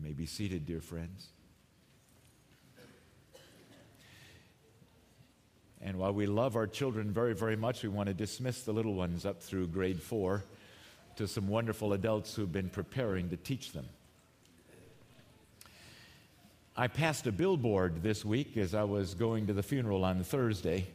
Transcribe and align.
You 0.00 0.06
may 0.06 0.14
be 0.14 0.24
seated, 0.24 0.64
dear 0.64 0.80
friends. 0.80 1.28
And 5.82 5.98
while 5.98 6.14
we 6.14 6.24
love 6.24 6.56
our 6.56 6.66
children 6.66 7.10
very, 7.10 7.34
very 7.34 7.56
much, 7.56 7.82
we 7.82 7.90
want 7.90 8.06
to 8.06 8.14
dismiss 8.14 8.62
the 8.62 8.72
little 8.72 8.94
ones 8.94 9.26
up 9.26 9.42
through 9.42 9.66
grade 9.66 10.00
four 10.00 10.42
to 11.16 11.28
some 11.28 11.48
wonderful 11.48 11.92
adults 11.92 12.34
who've 12.34 12.50
been 12.50 12.70
preparing 12.70 13.28
to 13.28 13.36
teach 13.36 13.72
them. 13.72 13.86
I 16.78 16.86
passed 16.88 17.26
a 17.26 17.32
billboard 17.32 18.02
this 18.02 18.24
week 18.24 18.56
as 18.56 18.74
I 18.74 18.84
was 18.84 19.12
going 19.12 19.48
to 19.48 19.52
the 19.52 19.62
funeral 19.62 20.04
on 20.04 20.24
Thursday, 20.24 20.86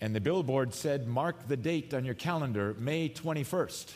and 0.00 0.14
the 0.14 0.20
billboard 0.20 0.74
said, 0.74 1.08
Mark 1.08 1.48
the 1.48 1.56
date 1.56 1.92
on 1.92 2.04
your 2.04 2.14
calendar, 2.14 2.76
May 2.78 3.08
21st. 3.08 3.90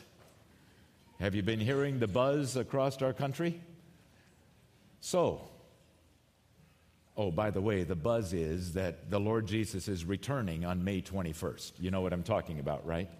Have 1.21 1.37
you 1.37 1.45
been 1.45 1.61
hearing 1.61 2.01
the 2.01 2.09
buzz 2.09 2.57
across 2.57 3.01
our 3.01 3.13
country? 3.13 3.61
So, 5.05 5.43
oh, 7.15 7.31
by 7.31 7.51
the 7.51 7.61
way, 7.61 7.83
the 7.83 7.95
buzz 7.95 8.33
is 8.33 8.73
that 8.73 9.11
the 9.11 9.21
Lord 9.21 9.47
Jesus 9.47 9.87
is 9.87 10.07
returning 10.07 10.65
on 10.65 10.83
May 10.83 11.03
21st. 11.03 11.73
You 11.79 11.91
know 11.91 12.01
what 12.01 12.15
I'm 12.15 12.23
talking 12.23 12.59
about, 12.59 12.87
right? 12.87 13.11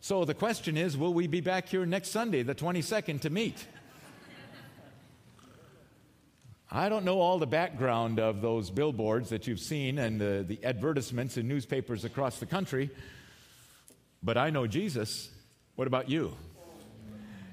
So 0.00 0.24
the 0.24 0.32
question 0.32 0.78
is 0.78 0.96
will 0.96 1.12
we 1.12 1.26
be 1.26 1.42
back 1.42 1.68
here 1.68 1.84
next 1.84 2.08
Sunday, 2.08 2.42
the 2.42 2.54
22nd, 2.54 3.20
to 3.20 3.28
meet? 3.28 3.66
I 6.72 6.88
don't 6.88 7.04
know 7.04 7.20
all 7.20 7.38
the 7.38 7.46
background 7.46 8.18
of 8.18 8.40
those 8.40 8.70
billboards 8.70 9.28
that 9.28 9.46
you've 9.46 9.60
seen 9.60 9.98
and 9.98 10.18
the, 10.18 10.42
the 10.48 10.64
advertisements 10.64 11.36
in 11.36 11.46
newspapers 11.48 12.06
across 12.06 12.38
the 12.38 12.46
country, 12.46 12.88
but 14.22 14.38
I 14.38 14.48
know 14.48 14.66
Jesus. 14.66 15.28
What 15.74 15.86
about 15.86 16.08
you? 16.08 16.34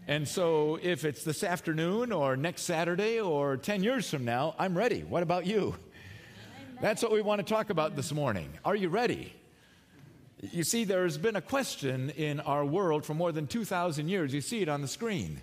And 0.06 0.28
so, 0.28 0.78
if 0.82 1.06
it's 1.06 1.24
this 1.24 1.46
afternoon 1.46 2.12
or 2.12 2.36
next 2.36 2.64
Saturday 2.64 3.22
or 3.22 3.56
10 3.56 3.84
years 3.84 4.10
from 4.10 4.26
now, 4.26 4.54
I'm 4.60 4.78
ready. 4.78 5.04
What 5.04 5.24
about 5.24 5.46
you? 5.46 5.76
That's 6.82 7.02
what 7.02 7.14
we 7.14 7.22
want 7.22 7.40
to 7.40 7.54
talk 7.54 7.70
about 7.70 7.96
this 7.96 8.12
morning. 8.12 8.50
Are 8.66 8.76
you 8.76 8.90
ready? 8.90 9.34
You 10.42 10.66
see, 10.66 10.84
there's 10.84 11.18
been 11.18 11.38
a 11.38 11.42
question 11.42 12.10
in 12.10 12.42
our 12.42 12.66
world 12.66 13.06
for 13.06 13.14
more 13.14 13.32
than 13.32 13.48
2,000 13.48 14.10
years. 14.10 14.34
You 14.34 14.42
see 14.42 14.62
it 14.62 14.68
on 14.68 14.82
the 14.82 14.90
screen. 14.90 15.42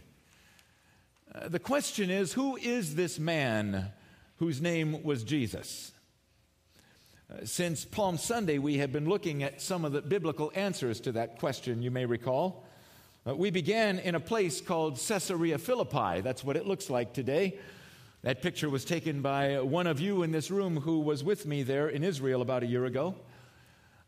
Uh, 1.35 1.49
the 1.49 1.59
question 1.59 2.11
is 2.11 2.35
who 2.35 2.57
is 2.59 2.97
this 2.97 3.19
man 3.19 3.87
whose 4.37 4.61
name 4.61 5.03
was 5.03 5.25
Jesus? 5.25 5.93
Uh, 7.33 7.47
since 7.47 7.87
Palm 7.87 8.19
Sunday, 8.19 8.59
we 8.59 8.77
have 8.77 8.93
been 8.93 9.09
looking 9.09 9.43
at 9.43 9.63
some 9.63 9.87
of 9.87 9.93
the 9.93 10.03
biblical 10.03 10.53
answers 10.55 11.01
to 11.01 11.13
that 11.13 11.39
question, 11.39 11.81
you 11.81 11.91
may 11.91 12.05
recall. 12.05 12.67
Uh, 13.27 13.35
we 13.35 13.51
began 13.51 13.99
in 13.99 14.15
a 14.15 14.21
place 14.21 14.63
called 14.63 14.99
Caesarea 14.99 15.59
Philippi. 15.59 16.23
That's 16.23 16.43
what 16.43 16.57
it 16.57 16.67
looks 16.67 16.89
like 16.89 17.13
today. 17.13 17.59
That 18.23 18.41
picture 18.41 18.71
was 18.71 18.83
taken 18.83 19.21
by 19.21 19.61
one 19.61 19.87
of 19.87 20.01
you 20.01 20.23
in 20.23 20.33
this 20.33 20.51
room 20.51 20.79
who 20.79 21.01
was 21.01 21.23
with 21.23 21.45
me 21.45 21.63
there 21.63 21.91
in 21.91 22.03
Israel 22.03 22.41
about 22.41 22.63
a 22.63 22.67
year 22.67 22.87
ago. 22.87 23.15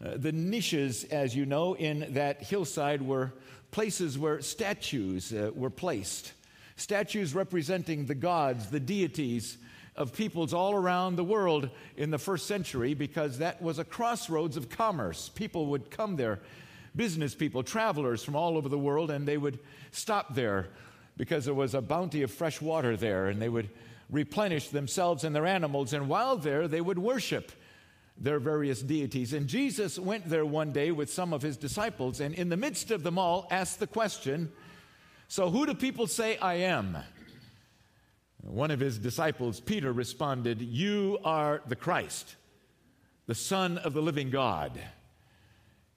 Uh, 0.02 0.16
the 0.16 0.32
niches, 0.32 1.04
as 1.04 1.36
you 1.36 1.44
know, 1.44 1.74
in 1.74 2.14
that 2.14 2.42
hillside 2.42 3.02
were 3.02 3.34
places 3.70 4.18
where 4.18 4.40
statues 4.40 5.30
uh, 5.34 5.50
were 5.54 5.68
placed. 5.68 6.32
Statues 6.76 7.34
representing 7.34 8.06
the 8.06 8.14
gods, 8.14 8.70
the 8.70 8.80
deities 8.80 9.58
of 9.94 10.14
peoples 10.14 10.54
all 10.54 10.72
around 10.72 11.16
the 11.16 11.24
world 11.24 11.68
in 11.98 12.10
the 12.10 12.18
first 12.18 12.46
century 12.46 12.94
because 12.94 13.36
that 13.36 13.60
was 13.60 13.78
a 13.78 13.84
crossroads 13.84 14.56
of 14.56 14.70
commerce. 14.70 15.28
People 15.28 15.66
would 15.66 15.90
come 15.90 16.16
there 16.16 16.40
business 16.94 17.34
people, 17.34 17.62
travelers 17.62 18.22
from 18.22 18.36
all 18.36 18.56
over 18.56 18.68
the 18.68 18.78
world, 18.78 19.10
and 19.10 19.26
they 19.26 19.38
would 19.38 19.58
stop 19.90 20.34
there 20.34 20.68
because 21.16 21.44
there 21.44 21.54
was 21.54 21.74
a 21.74 21.82
bounty 21.82 22.22
of 22.22 22.30
fresh 22.30 22.60
water 22.60 22.96
there, 22.96 23.28
and 23.28 23.40
they 23.40 23.48
would 23.48 23.70
replenish 24.10 24.68
themselves 24.68 25.24
and 25.24 25.34
their 25.34 25.46
animals. 25.46 25.92
And 25.92 26.08
while 26.08 26.36
there, 26.36 26.68
they 26.68 26.80
would 26.80 26.98
worship 26.98 27.52
their 28.18 28.38
various 28.38 28.82
deities. 28.82 29.32
And 29.32 29.46
Jesus 29.46 29.98
went 29.98 30.28
there 30.28 30.44
one 30.44 30.72
day 30.72 30.90
with 30.90 31.12
some 31.12 31.32
of 31.32 31.42
his 31.42 31.56
disciples, 31.56 32.20
and 32.20 32.34
in 32.34 32.48
the 32.48 32.56
midst 32.56 32.90
of 32.90 33.02
them 33.02 33.18
all, 33.18 33.46
asked 33.50 33.80
the 33.80 33.86
question 33.86 34.52
So, 35.28 35.50
who 35.50 35.66
do 35.66 35.74
people 35.74 36.06
say 36.06 36.36
I 36.38 36.54
am? 36.54 36.96
One 38.42 38.70
of 38.70 38.80
his 38.80 38.98
disciples, 38.98 39.60
Peter, 39.60 39.92
responded, 39.92 40.60
You 40.60 41.18
are 41.24 41.62
the 41.66 41.76
Christ, 41.76 42.36
the 43.26 43.34
Son 43.34 43.78
of 43.78 43.94
the 43.94 44.02
living 44.02 44.30
God. 44.30 44.80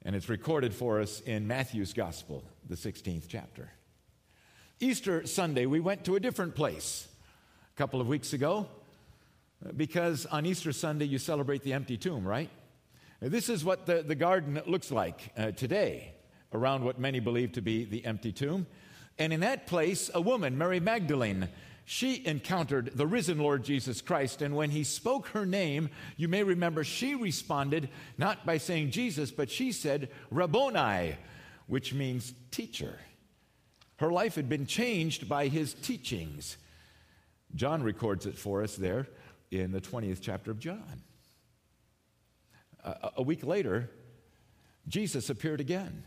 And 0.06 0.16
it's 0.16 0.30
recorded 0.30 0.72
for 0.72 1.02
us 1.02 1.20
in 1.22 1.48
Matthew's 1.48 1.92
Gospel, 1.92 2.44
the 2.70 2.76
16th 2.76 3.24
chapter. 3.28 3.72
Easter 4.80 5.26
Sunday, 5.26 5.66
we 5.66 5.80
went 5.80 6.06
to 6.06 6.16
a 6.16 6.20
different 6.20 6.54
place 6.54 7.08
a 7.74 7.78
couple 7.78 8.00
of 8.00 8.08
weeks 8.08 8.32
ago 8.32 8.68
because 9.76 10.28
on 10.28 10.46
Easter 10.46 10.72
Sunday 10.72 11.06
you 11.06 11.18
celebrate 11.18 11.64
the 11.64 11.74
empty 11.74 11.98
tomb, 11.98 12.24
right? 12.24 12.52
This 13.20 13.50
is 13.50 13.66
what 13.66 13.88
the, 13.88 14.04
the 14.04 14.14
garden 14.14 14.62
looks 14.68 14.92
like 14.92 15.34
uh, 15.36 15.52
today 15.52 16.14
around 16.54 16.84
what 16.84 17.00
many 17.00 17.20
believe 17.20 17.54
to 17.54 17.62
be 17.62 17.84
the 17.84 18.06
empty 18.06 18.32
tomb. 18.32 18.68
And 19.18 19.34
in 19.34 19.40
that 19.40 19.66
place, 19.66 20.12
a 20.14 20.22
woman, 20.22 20.56
Mary 20.56 20.80
Magdalene, 20.80 21.50
she 21.86 22.26
encountered 22.26 22.92
the 22.96 23.06
risen 23.06 23.38
Lord 23.38 23.64
Jesus 23.64 24.02
Christ. 24.02 24.42
And 24.42 24.56
when 24.56 24.72
he 24.72 24.84
spoke 24.84 25.28
her 25.28 25.46
name, 25.46 25.90
you 26.18 26.28
may 26.28 26.42
remember 26.42 26.84
she 26.84 27.14
responded 27.14 27.90
not 28.18 28.46
by 28.46 28.58
saying 28.58 28.90
Jesus, 28.92 29.32
but 29.32 29.52
she 29.52 29.72
said 29.72 30.10
Rabboni, 30.32 31.16
which 31.68 31.94
means 31.94 32.34
teacher. 32.50 33.00
Her 33.98 34.12
life 34.12 34.36
had 34.36 34.50
been 34.50 34.66
changed 34.66 35.30
by 35.30 35.48
his 35.48 35.76
teachings. 35.76 36.58
John 37.54 37.84
records 37.84 38.26
it 38.26 38.38
for 38.38 38.64
us 38.64 38.76
there 38.76 39.08
in 39.52 39.72
the 39.72 39.80
20th 39.80 40.20
chapter 40.22 40.52
of 40.52 40.60
John. 40.60 41.04
A, 43.16 43.22
week 43.22 43.44
later, 43.44 43.90
Jesus 44.88 45.30
appeared 45.30 45.62
again. 45.62 46.04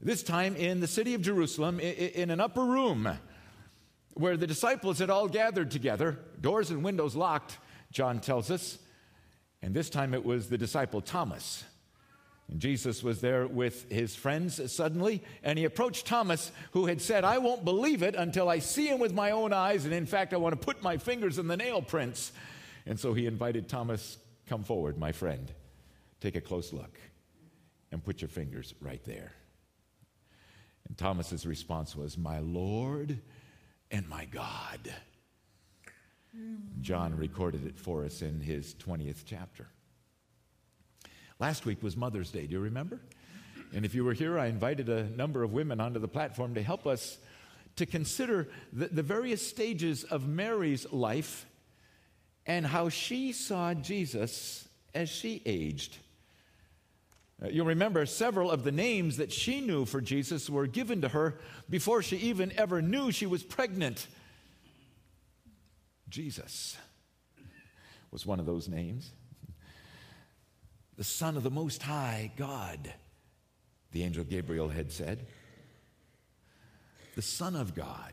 This 0.00 0.22
time 0.22 0.56
in 0.56 0.80
the 0.80 0.86
city 0.86 1.14
of 1.14 1.22
Jerusalem, 1.22 1.78
in 1.78 2.30
an 2.30 2.40
upper 2.40 2.64
room 2.64 3.08
where 4.20 4.36
the 4.36 4.46
disciples 4.46 4.98
had 4.98 5.10
all 5.10 5.28
gathered 5.28 5.70
together, 5.70 6.18
doors 6.40 6.70
and 6.70 6.84
windows 6.84 7.16
locked, 7.16 7.58
John 7.90 8.20
tells 8.20 8.50
us. 8.50 8.78
And 9.62 9.74
this 9.74 9.90
time 9.90 10.14
it 10.14 10.24
was 10.24 10.48
the 10.48 10.58
disciple 10.58 11.00
Thomas. 11.00 11.64
And 12.50 12.60
Jesus 12.60 13.02
was 13.02 13.20
there 13.20 13.46
with 13.46 13.90
his 13.90 14.16
friends 14.16 14.72
suddenly, 14.72 15.22
and 15.42 15.58
he 15.58 15.64
approached 15.64 16.06
Thomas, 16.06 16.50
who 16.72 16.86
had 16.86 17.00
said, 17.00 17.24
I 17.24 17.38
won't 17.38 17.64
believe 17.64 18.02
it 18.02 18.16
until 18.16 18.48
I 18.48 18.58
see 18.58 18.88
him 18.88 18.98
with 18.98 19.14
my 19.14 19.30
own 19.30 19.52
eyes, 19.52 19.84
and 19.84 19.94
in 19.94 20.06
fact, 20.06 20.34
I 20.34 20.38
want 20.38 20.60
to 20.60 20.64
put 20.64 20.82
my 20.82 20.96
fingers 20.96 21.38
in 21.38 21.46
the 21.46 21.56
nail 21.56 21.80
prints. 21.80 22.32
And 22.86 22.98
so 22.98 23.14
he 23.14 23.26
invited 23.26 23.68
Thomas, 23.68 24.18
Come 24.48 24.64
forward, 24.64 24.98
my 24.98 25.12
friend. 25.12 25.52
Take 26.20 26.34
a 26.34 26.40
close 26.40 26.72
look 26.72 26.98
and 27.92 28.04
put 28.04 28.20
your 28.20 28.28
fingers 28.28 28.74
right 28.80 29.02
there. 29.04 29.32
And 30.88 30.98
Thomas's 30.98 31.46
response 31.46 31.94
was, 31.94 32.18
My 32.18 32.40
Lord 32.40 33.20
and 33.90 34.08
my 34.08 34.24
God. 34.26 34.92
John 36.80 37.16
recorded 37.16 37.66
it 37.66 37.78
for 37.78 38.04
us 38.04 38.22
in 38.22 38.40
his 38.40 38.74
20th 38.74 39.24
chapter. 39.26 39.66
Last 41.38 41.66
week 41.66 41.82
was 41.82 41.96
Mother's 41.96 42.30
Day. 42.30 42.46
Do 42.46 42.52
you 42.52 42.60
remember? 42.60 43.00
And 43.74 43.84
if 43.84 43.94
you 43.94 44.04
were 44.04 44.12
here, 44.12 44.38
I 44.38 44.46
invited 44.46 44.88
a 44.88 45.08
number 45.10 45.42
of 45.42 45.52
women 45.52 45.80
onto 45.80 45.98
the 45.98 46.08
platform 46.08 46.54
to 46.54 46.62
help 46.62 46.86
us 46.86 47.18
to 47.76 47.86
consider 47.86 48.48
the, 48.72 48.88
the 48.88 49.02
various 49.02 49.46
stages 49.46 50.04
of 50.04 50.28
Mary's 50.28 50.90
life 50.92 51.46
and 52.46 52.66
how 52.66 52.88
she 52.88 53.32
saw 53.32 53.74
Jesus 53.74 54.68
as 54.94 55.08
she 55.08 55.40
aged. 55.46 55.96
Uh, 57.42 57.48
you'll 57.48 57.66
remember 57.66 58.04
several 58.04 58.50
of 58.50 58.64
the 58.64 58.72
names 58.72 59.16
that 59.16 59.32
she 59.32 59.60
knew 59.60 59.84
for 59.84 60.00
Jesus 60.00 60.50
were 60.50 60.66
given 60.66 61.00
to 61.00 61.08
her 61.08 61.38
before 61.68 62.02
she 62.02 62.16
even 62.18 62.52
ever 62.56 62.82
knew 62.82 63.10
she 63.10 63.26
was 63.26 63.42
pregnant. 63.42 64.06
Jesus 66.08 66.76
was 68.10 68.26
one 68.26 68.40
of 68.40 68.46
those 68.46 68.68
names. 68.68 69.10
The 70.96 71.04
Son 71.04 71.36
of 71.36 71.42
the 71.42 71.50
Most 71.50 71.82
High 71.82 72.30
God, 72.36 72.92
the 73.92 74.02
angel 74.02 74.24
Gabriel 74.24 74.68
had 74.68 74.92
said. 74.92 75.26
The 77.14 77.22
Son 77.22 77.56
of 77.56 77.74
God, 77.74 78.12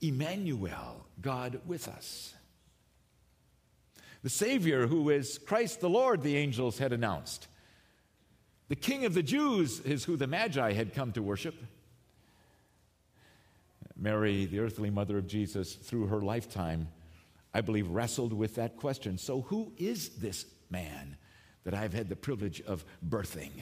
Emmanuel, 0.00 1.06
God 1.20 1.60
with 1.66 1.88
us. 1.88 2.34
The 4.22 4.30
Savior, 4.30 4.86
who 4.86 5.10
is 5.10 5.38
Christ 5.38 5.80
the 5.80 5.90
Lord, 5.90 6.22
the 6.22 6.36
angels 6.36 6.78
had 6.78 6.92
announced. 6.92 7.48
The 8.68 8.76
king 8.76 9.04
of 9.04 9.14
the 9.14 9.22
Jews 9.22 9.80
is 9.80 10.04
who 10.04 10.16
the 10.16 10.26
Magi 10.26 10.72
had 10.72 10.94
come 10.94 11.12
to 11.12 11.22
worship. 11.22 11.54
Mary, 13.96 14.46
the 14.46 14.60
earthly 14.60 14.90
mother 14.90 15.18
of 15.18 15.26
Jesus, 15.26 15.74
through 15.74 16.06
her 16.06 16.20
lifetime, 16.20 16.88
I 17.54 17.60
believe, 17.60 17.88
wrestled 17.88 18.32
with 18.32 18.54
that 18.54 18.76
question. 18.76 19.18
So, 19.18 19.42
who 19.42 19.72
is 19.76 20.10
this 20.10 20.46
man 20.70 21.16
that 21.64 21.74
I've 21.74 21.92
had 21.92 22.08
the 22.08 22.16
privilege 22.16 22.60
of 22.62 22.84
birthing? 23.06 23.52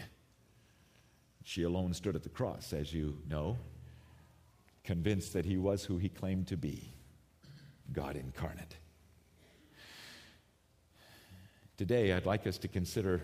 She 1.42 1.64
alone 1.64 1.92
stood 1.94 2.14
at 2.14 2.22
the 2.22 2.28
cross, 2.28 2.72
as 2.72 2.92
you 2.92 3.18
know. 3.28 3.58
convinced 4.84 5.34
that 5.34 5.44
he 5.44 5.58
was 5.58 5.84
who 5.84 5.98
he 5.98 6.08
claimed 6.08 6.46
to 6.48 6.56
be 6.56 6.92
God 7.92 8.16
incarnate. 8.16 8.76
Today, 11.76 12.12
I'd 12.12 12.26
like 12.26 12.46
us 12.46 12.58
to 12.58 12.68
consider 12.68 13.22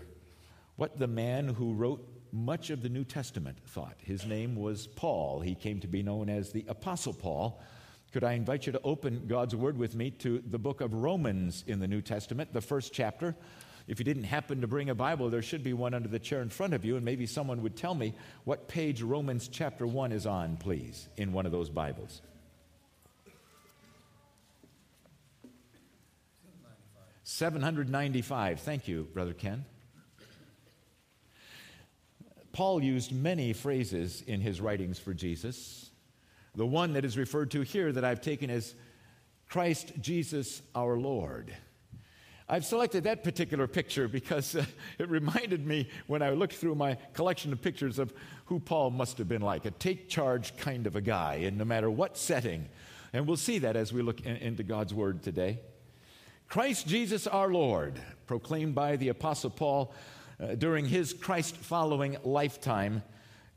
what 0.77 0.97
the 0.97 1.07
man 1.07 1.49
who 1.49 1.73
wrote 1.73 2.07
much 2.31 2.69
of 2.69 2.81
the 2.81 2.89
New 2.89 3.03
Testament 3.03 3.57
thought. 3.65 3.95
His 3.99 4.25
name 4.25 4.55
was 4.55 4.87
Paul. 4.87 5.41
He 5.41 5.55
came 5.55 5.79
to 5.81 5.87
be 5.87 6.03
known 6.03 6.29
as 6.29 6.51
the 6.51 6.65
Apostle 6.67 7.13
Paul. 7.13 7.61
Could 8.13 8.23
I 8.23 8.33
invite 8.33 8.65
you 8.65 8.71
to 8.71 8.81
open 8.83 9.27
God's 9.27 9.55
Word 9.55 9.77
with 9.77 9.95
me 9.95 10.11
to 10.11 10.41
the 10.47 10.59
book 10.59 10.81
of 10.81 10.93
Romans 10.93 11.63
in 11.67 11.79
the 11.79 11.87
New 11.87 12.01
Testament, 12.01 12.53
the 12.53 12.61
first 12.61 12.93
chapter? 12.93 13.35
If 13.87 13.99
you 13.99 14.05
didn't 14.05 14.23
happen 14.23 14.61
to 14.61 14.67
bring 14.67 14.89
a 14.89 14.95
Bible, 14.95 15.29
there 15.29 15.41
should 15.41 15.63
be 15.63 15.73
one 15.73 15.93
under 15.93 16.09
the 16.09 16.19
chair 16.19 16.41
in 16.41 16.49
front 16.49 16.73
of 16.73 16.85
you, 16.85 16.95
and 16.95 17.05
maybe 17.05 17.25
someone 17.25 17.61
would 17.63 17.75
tell 17.75 17.95
me 17.95 18.13
what 18.43 18.67
page 18.67 19.01
Romans 19.01 19.47
chapter 19.47 19.87
1 19.87 20.11
is 20.11 20.25
on, 20.25 20.57
please, 20.57 21.07
in 21.17 21.31
one 21.31 21.45
of 21.45 21.51
those 21.51 21.69
Bibles. 21.69 22.21
795. 27.23 28.59
Thank 28.59 28.87
you, 28.87 29.07
Brother 29.13 29.33
Ken. 29.33 29.65
Paul 32.57 32.81
used 32.81 33.11
many 33.11 33.53
phrases 33.53 34.23
in 34.25 34.41
his 34.41 34.59
writings 34.59 34.97
for 34.97 35.13
Jesus. 35.13 35.91
The 36.55 36.65
one 36.65 36.93
that 36.93 37.05
is 37.05 37.15
referred 37.15 37.51
to 37.51 37.61
here 37.61 37.91
that 37.91 38.03
I've 38.03 38.19
taken 38.19 38.49
is 38.49 38.73
Christ 39.47 39.93
Jesus 40.01 40.63
our 40.73 40.97
Lord. 40.97 41.55
I've 42.49 42.65
selected 42.65 43.03
that 43.03 43.23
particular 43.23 43.67
picture 43.67 44.07
because 44.07 44.55
uh, 44.55 44.65
it 44.97 45.07
reminded 45.07 45.67
me 45.67 45.87
when 46.07 46.23
I 46.23 46.31
looked 46.31 46.55
through 46.55 46.73
my 46.73 46.97
collection 47.13 47.53
of 47.53 47.61
pictures 47.61 47.99
of 47.99 48.11
who 48.45 48.59
Paul 48.59 48.89
must 48.89 49.19
have 49.19 49.29
been 49.29 49.43
like 49.43 49.65
a 49.65 49.71
take 49.71 50.09
charge 50.09 50.57
kind 50.57 50.87
of 50.87 50.95
a 50.95 51.01
guy, 51.01 51.35
and 51.35 51.59
no 51.59 51.65
matter 51.65 51.91
what 51.91 52.17
setting. 52.17 52.67
And 53.13 53.27
we'll 53.27 53.37
see 53.37 53.59
that 53.59 53.75
as 53.75 53.93
we 53.93 54.01
look 54.01 54.21
in, 54.21 54.35
into 54.37 54.63
God's 54.63 54.95
Word 54.95 55.21
today. 55.21 55.59
Christ 56.49 56.87
Jesus 56.87 57.27
our 57.27 57.49
Lord, 57.49 58.01
proclaimed 58.25 58.73
by 58.73 58.95
the 58.95 59.09
Apostle 59.09 59.51
Paul 59.51 59.93
uh, 60.39 60.55
during 60.55 60.85
his 60.85 61.13
Christ 61.13 61.55
following 61.57 62.17
lifetime. 62.23 63.03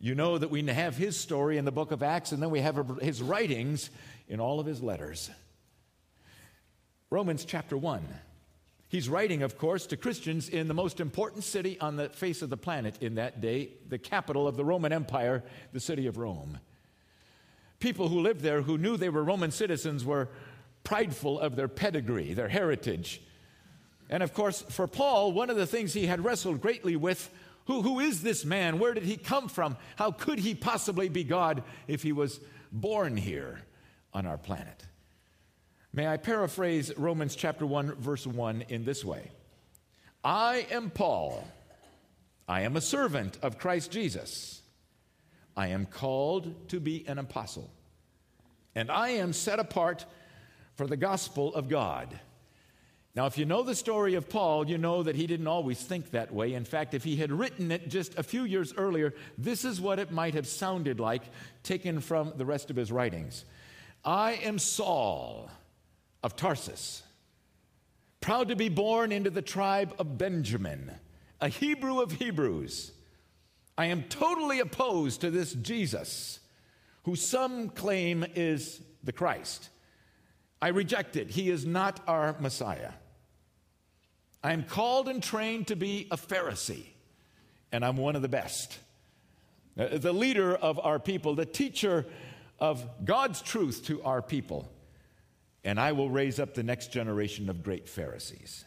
You 0.00 0.14
know 0.14 0.38
that 0.38 0.50
we 0.50 0.64
have 0.66 0.96
his 0.96 1.18
story 1.18 1.58
in 1.58 1.64
the 1.64 1.72
book 1.72 1.90
of 1.90 2.02
Acts, 2.02 2.32
and 2.32 2.42
then 2.42 2.50
we 2.50 2.60
have 2.60 2.98
his 3.02 3.22
writings 3.22 3.90
in 4.28 4.40
all 4.40 4.60
of 4.60 4.66
his 4.66 4.82
letters. 4.82 5.30
Romans 7.10 7.44
chapter 7.44 7.76
1. 7.76 8.06
He's 8.88 9.08
writing, 9.08 9.42
of 9.42 9.56
course, 9.56 9.86
to 9.86 9.96
Christians 9.96 10.48
in 10.48 10.66
the 10.66 10.74
most 10.74 10.98
important 11.00 11.44
city 11.44 11.78
on 11.80 11.96
the 11.96 12.08
face 12.08 12.42
of 12.42 12.50
the 12.50 12.56
planet 12.56 13.00
in 13.00 13.16
that 13.16 13.40
day, 13.40 13.70
the 13.88 13.98
capital 13.98 14.48
of 14.48 14.56
the 14.56 14.64
Roman 14.64 14.92
Empire, 14.92 15.44
the 15.72 15.80
city 15.80 16.06
of 16.06 16.18
Rome. 16.18 16.58
People 17.78 18.08
who 18.08 18.20
lived 18.20 18.40
there 18.40 18.62
who 18.62 18.78
knew 18.78 18.96
they 18.96 19.08
were 19.08 19.22
Roman 19.22 19.52
citizens 19.52 20.04
were 20.04 20.28
prideful 20.82 21.38
of 21.38 21.56
their 21.56 21.68
pedigree, 21.68 22.34
their 22.34 22.48
heritage. 22.48 23.22
And 24.10 24.22
of 24.22 24.34
course, 24.34 24.60
for 24.60 24.86
Paul, 24.86 25.32
one 25.32 25.48
of 25.48 25.56
the 25.56 25.66
things 25.66 25.94
he 25.94 26.06
had 26.06 26.22
wrestled 26.22 26.60
greatly 26.60 26.96
with 26.96 27.30
who, 27.66 27.82
who 27.82 28.00
is 28.00 28.22
this 28.22 28.44
man? 28.44 28.80
Where 28.80 28.92
did 28.92 29.04
he 29.04 29.16
come 29.16 29.48
from? 29.48 29.76
How 29.94 30.10
could 30.10 30.40
he 30.40 30.54
possibly 30.54 31.08
be 31.08 31.22
God 31.22 31.62
if 31.86 32.02
he 32.02 32.10
was 32.10 32.40
born 32.72 33.16
here 33.16 33.60
on 34.12 34.26
our 34.26 34.36
planet? 34.36 34.84
May 35.92 36.08
I 36.08 36.16
paraphrase 36.16 36.92
Romans 36.96 37.36
chapter 37.36 37.64
1, 37.64 37.94
verse 37.94 38.26
1 38.26 38.64
in 38.68 38.84
this 38.84 39.04
way 39.04 39.30
I 40.24 40.66
am 40.72 40.90
Paul. 40.90 41.46
I 42.48 42.62
am 42.62 42.74
a 42.74 42.80
servant 42.80 43.38
of 43.42 43.58
Christ 43.58 43.92
Jesus. 43.92 44.62
I 45.56 45.68
am 45.68 45.86
called 45.86 46.68
to 46.70 46.80
be 46.80 47.04
an 47.06 47.18
apostle. 47.18 47.70
And 48.74 48.90
I 48.90 49.10
am 49.10 49.32
set 49.32 49.60
apart 49.60 50.04
for 50.74 50.88
the 50.88 50.96
gospel 50.96 51.54
of 51.54 51.68
God. 51.68 52.18
Now, 53.14 53.26
if 53.26 53.36
you 53.36 53.44
know 53.44 53.64
the 53.64 53.74
story 53.74 54.14
of 54.14 54.28
Paul, 54.28 54.68
you 54.68 54.78
know 54.78 55.02
that 55.02 55.16
he 55.16 55.26
didn't 55.26 55.48
always 55.48 55.82
think 55.82 56.12
that 56.12 56.32
way. 56.32 56.54
In 56.54 56.64
fact, 56.64 56.94
if 56.94 57.02
he 57.02 57.16
had 57.16 57.32
written 57.32 57.72
it 57.72 57.88
just 57.88 58.16
a 58.16 58.22
few 58.22 58.44
years 58.44 58.72
earlier, 58.76 59.14
this 59.36 59.64
is 59.64 59.80
what 59.80 59.98
it 59.98 60.12
might 60.12 60.34
have 60.34 60.46
sounded 60.46 61.00
like, 61.00 61.22
taken 61.64 62.00
from 62.00 62.32
the 62.36 62.44
rest 62.44 62.70
of 62.70 62.76
his 62.76 62.92
writings 62.92 63.44
I 64.04 64.32
am 64.44 64.58
Saul 64.58 65.50
of 66.22 66.36
Tarsus, 66.36 67.02
proud 68.20 68.48
to 68.48 68.56
be 68.56 68.68
born 68.68 69.10
into 69.10 69.30
the 69.30 69.42
tribe 69.42 69.92
of 69.98 70.16
Benjamin, 70.16 70.92
a 71.40 71.48
Hebrew 71.48 72.00
of 72.00 72.12
Hebrews. 72.12 72.92
I 73.76 73.86
am 73.86 74.04
totally 74.04 74.60
opposed 74.60 75.22
to 75.22 75.30
this 75.30 75.52
Jesus, 75.54 76.38
who 77.04 77.16
some 77.16 77.70
claim 77.70 78.24
is 78.36 78.80
the 79.02 79.12
Christ. 79.12 79.70
I 80.62 80.68
reject 80.68 81.16
it. 81.16 81.30
He 81.30 81.50
is 81.50 81.64
not 81.64 82.00
our 82.06 82.36
Messiah. 82.38 82.92
I 84.42 84.52
am 84.52 84.64
called 84.64 85.08
and 85.08 85.22
trained 85.22 85.68
to 85.68 85.76
be 85.76 86.06
a 86.10 86.16
Pharisee, 86.16 86.86
and 87.72 87.84
I'm 87.84 87.96
one 87.96 88.16
of 88.16 88.22
the 88.22 88.28
best. 88.28 88.78
Uh, 89.78 89.98
the 89.98 90.12
leader 90.12 90.54
of 90.54 90.78
our 90.78 90.98
people, 90.98 91.34
the 91.34 91.46
teacher 91.46 92.06
of 92.58 92.86
God's 93.04 93.40
truth 93.40 93.84
to 93.86 94.02
our 94.02 94.20
people 94.20 94.70
and 95.64 95.78
I 95.78 95.92
will 95.92 96.10
raise 96.10 96.40
up 96.40 96.54
the 96.54 96.62
next 96.62 96.92
generation 96.92 97.48
of 97.50 97.62
great 97.62 97.88
Pharisees. 97.88 98.64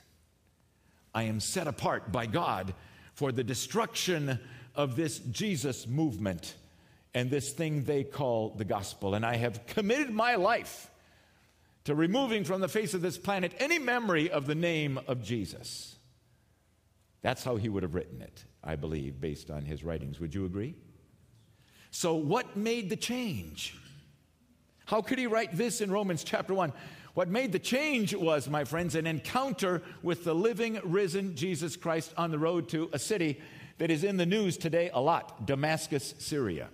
I 1.14 1.24
am 1.24 1.40
set 1.40 1.68
apart 1.68 2.12
by 2.12 2.26
God 2.26 2.74
for 3.14 3.32
the 3.32 3.44
destruction 3.44 4.40
of 4.76 4.96
this 4.96 5.20
Jesus 5.20 5.88
movement 5.88 6.56
and 7.14 7.30
this 7.30 7.52
thing 7.52 7.84
they 7.84 8.04
call 8.04 8.50
the 8.58 8.66
gospel. 8.66 9.16
And 9.16 9.26
I 9.26 9.36
have 9.36 9.66
committed 9.68 10.12
my 10.12 10.36
life 10.36 10.90
to 11.86 11.96
removing 11.96 12.44
from 12.44 12.62
the 12.62 12.68
face 12.68 12.94
of 12.94 13.02
this 13.02 13.18
planet 13.18 13.54
any 13.60 13.80
memory 13.80 14.30
of 14.30 14.46
the 14.46 14.56
name 14.56 15.00
of 15.08 15.24
Jesus. 15.24 15.96
That's 17.22 17.44
how 17.44 17.56
he 17.56 17.70
would 17.70 17.84
have 17.84 17.96
written 17.96 18.22
it, 18.22 18.46
I 18.64 18.76
believe, 18.76 19.20
based 19.20 19.50
on 19.50 19.66
his 19.66 19.84
writings. 19.84 20.20
Would 20.20 20.36
you 20.36 20.46
agree? 20.46 20.76
So, 21.92 22.16
what 22.16 22.58
made 22.58 22.90
the 22.90 22.96
change? 22.96 23.78
How 24.86 25.02
could 25.02 25.18
he 25.18 25.28
write 25.28 25.56
this 25.56 25.80
in 25.80 25.92
Romans 25.92 26.24
chapter 26.24 26.54
1? 26.54 26.74
What 27.14 27.30
made 27.30 27.52
the 27.52 27.60
change 27.60 28.14
was, 28.16 28.50
my 28.50 28.64
friends, 28.64 28.96
an 28.96 29.06
encounter 29.06 29.82
with 30.02 30.24
the 30.24 30.34
living, 30.34 30.80
risen 30.84 31.36
Jesus 31.36 31.76
Christ 31.76 32.14
on 32.18 32.32
the 32.32 32.40
road 32.40 32.68
to 32.70 32.90
a 32.92 33.00
city 33.00 33.40
that 33.78 33.92
is 33.92 34.04
in 34.04 34.18
the 34.18 34.26
news 34.26 34.58
today 34.58 34.90
a 34.94 35.00
lot 35.00 35.46
Damascus, 35.46 36.16
Syria. 36.18 36.70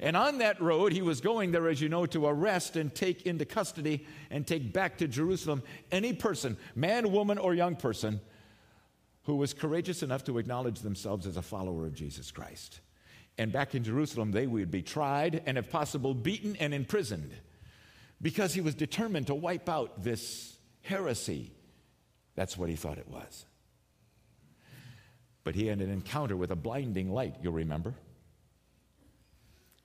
And 0.00 0.16
on 0.16 0.38
that 0.38 0.60
road, 0.62 0.92
he 0.92 1.02
was 1.02 1.20
going 1.20 1.52
there, 1.52 1.68
as 1.68 1.80
you 1.80 1.90
know, 1.90 2.06
to 2.06 2.26
arrest 2.26 2.76
and 2.76 2.92
take 2.92 3.26
into 3.26 3.44
custody 3.44 4.06
and 4.30 4.46
take 4.46 4.72
back 4.72 4.96
to 4.98 5.06
Jerusalem 5.06 5.62
any 5.92 6.14
person, 6.14 6.56
man, 6.74 7.12
woman, 7.12 7.36
or 7.36 7.54
young 7.54 7.76
person, 7.76 8.20
who 9.24 9.36
was 9.36 9.52
courageous 9.52 10.02
enough 10.02 10.24
to 10.24 10.38
acknowledge 10.38 10.80
themselves 10.80 11.26
as 11.26 11.36
a 11.36 11.42
follower 11.42 11.86
of 11.86 11.94
Jesus 11.94 12.30
Christ. 12.30 12.80
And 13.36 13.52
back 13.52 13.74
in 13.74 13.84
Jerusalem, 13.84 14.32
they 14.32 14.46
would 14.46 14.70
be 14.70 14.82
tried 14.82 15.42
and, 15.44 15.58
if 15.58 15.70
possible, 15.70 16.14
beaten 16.14 16.56
and 16.56 16.72
imprisoned 16.72 17.30
because 18.22 18.54
he 18.54 18.62
was 18.62 18.74
determined 18.74 19.26
to 19.26 19.34
wipe 19.34 19.68
out 19.68 20.02
this 20.02 20.56
heresy. 20.82 21.52
That's 22.36 22.56
what 22.56 22.70
he 22.70 22.76
thought 22.76 22.96
it 22.96 23.08
was. 23.08 23.44
But 25.44 25.54
he 25.54 25.66
had 25.66 25.80
an 25.80 25.90
encounter 25.90 26.36
with 26.36 26.50
a 26.50 26.56
blinding 26.56 27.12
light, 27.12 27.36
you'll 27.42 27.52
remember. 27.52 27.94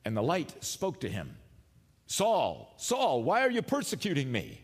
And 0.05 0.15
the 0.15 0.21
light 0.24 0.63
spoke 0.63 1.01
to 1.01 1.09
him 1.09 1.35
Saul, 2.07 2.74
Saul, 2.77 3.24
why 3.24 3.41
are 3.41 3.50
you 3.50 3.62
persecuting 3.62 4.31
me? 4.31 4.62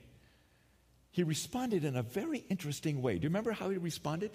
He 1.10 1.24
responded 1.24 1.84
in 1.84 1.98
a 1.98 2.04
very 2.04 2.46
interesting 2.50 3.02
way. 3.02 3.16
Do 3.16 3.24
you 3.24 3.30
remember 3.30 3.52
how 3.52 3.70
he 3.70 3.78
responded? 3.78 4.32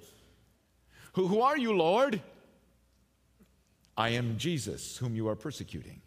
Who, 1.14 1.26
who 1.28 1.40
are 1.40 1.56
you, 1.56 1.74
Lord? 1.74 2.20
I 3.96 4.10
am 4.10 4.36
Jesus, 4.36 4.98
whom 4.98 5.14
you 5.14 5.28
are 5.28 5.36
persecuting. 5.36 6.02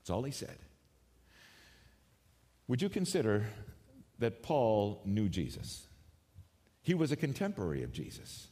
That's 0.00 0.10
all 0.10 0.22
he 0.22 0.32
said. 0.32 0.58
Would 2.68 2.82
you 2.82 2.90
consider 2.90 3.46
that 4.18 4.42
Paul 4.42 5.00
knew 5.06 5.28
Jesus? 5.28 5.86
He 6.82 6.92
was 6.92 7.12
a 7.12 7.16
contemporary 7.16 7.82
of 7.82 7.92
Jesus. 7.92 8.48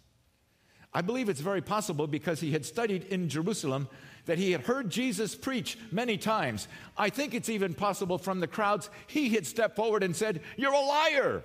I 0.95 1.03
believe 1.03 1.29
it's 1.29 1.41
very 1.41 1.61
possible 1.61 2.07
because 2.07 2.41
he 2.41 2.53
had 2.53 2.65
studied 2.65 3.05
in 3.05 3.29
Jerusalem 3.29 3.89
that 4.27 4.39
he 4.39 4.53
had 4.53 4.63
heard 4.63 4.91
Jesus 4.91 5.35
preach 5.35 5.79
many 5.91 6.17
times. 6.17 6.69
I 6.97 7.11
think 7.11 7.35
it's 7.35 7.49
even 7.49 7.75
possible 7.75 8.19
from 8.19 8.41
the 8.41 8.47
crowds 8.47 8.91
he 9.07 9.31
had 9.31 9.47
stepped 9.47 9.77
forward 9.77 10.03
and 10.03 10.15
said, 10.15 10.41
You're 10.57 10.73
a 10.73 10.81
liar. 10.81 11.45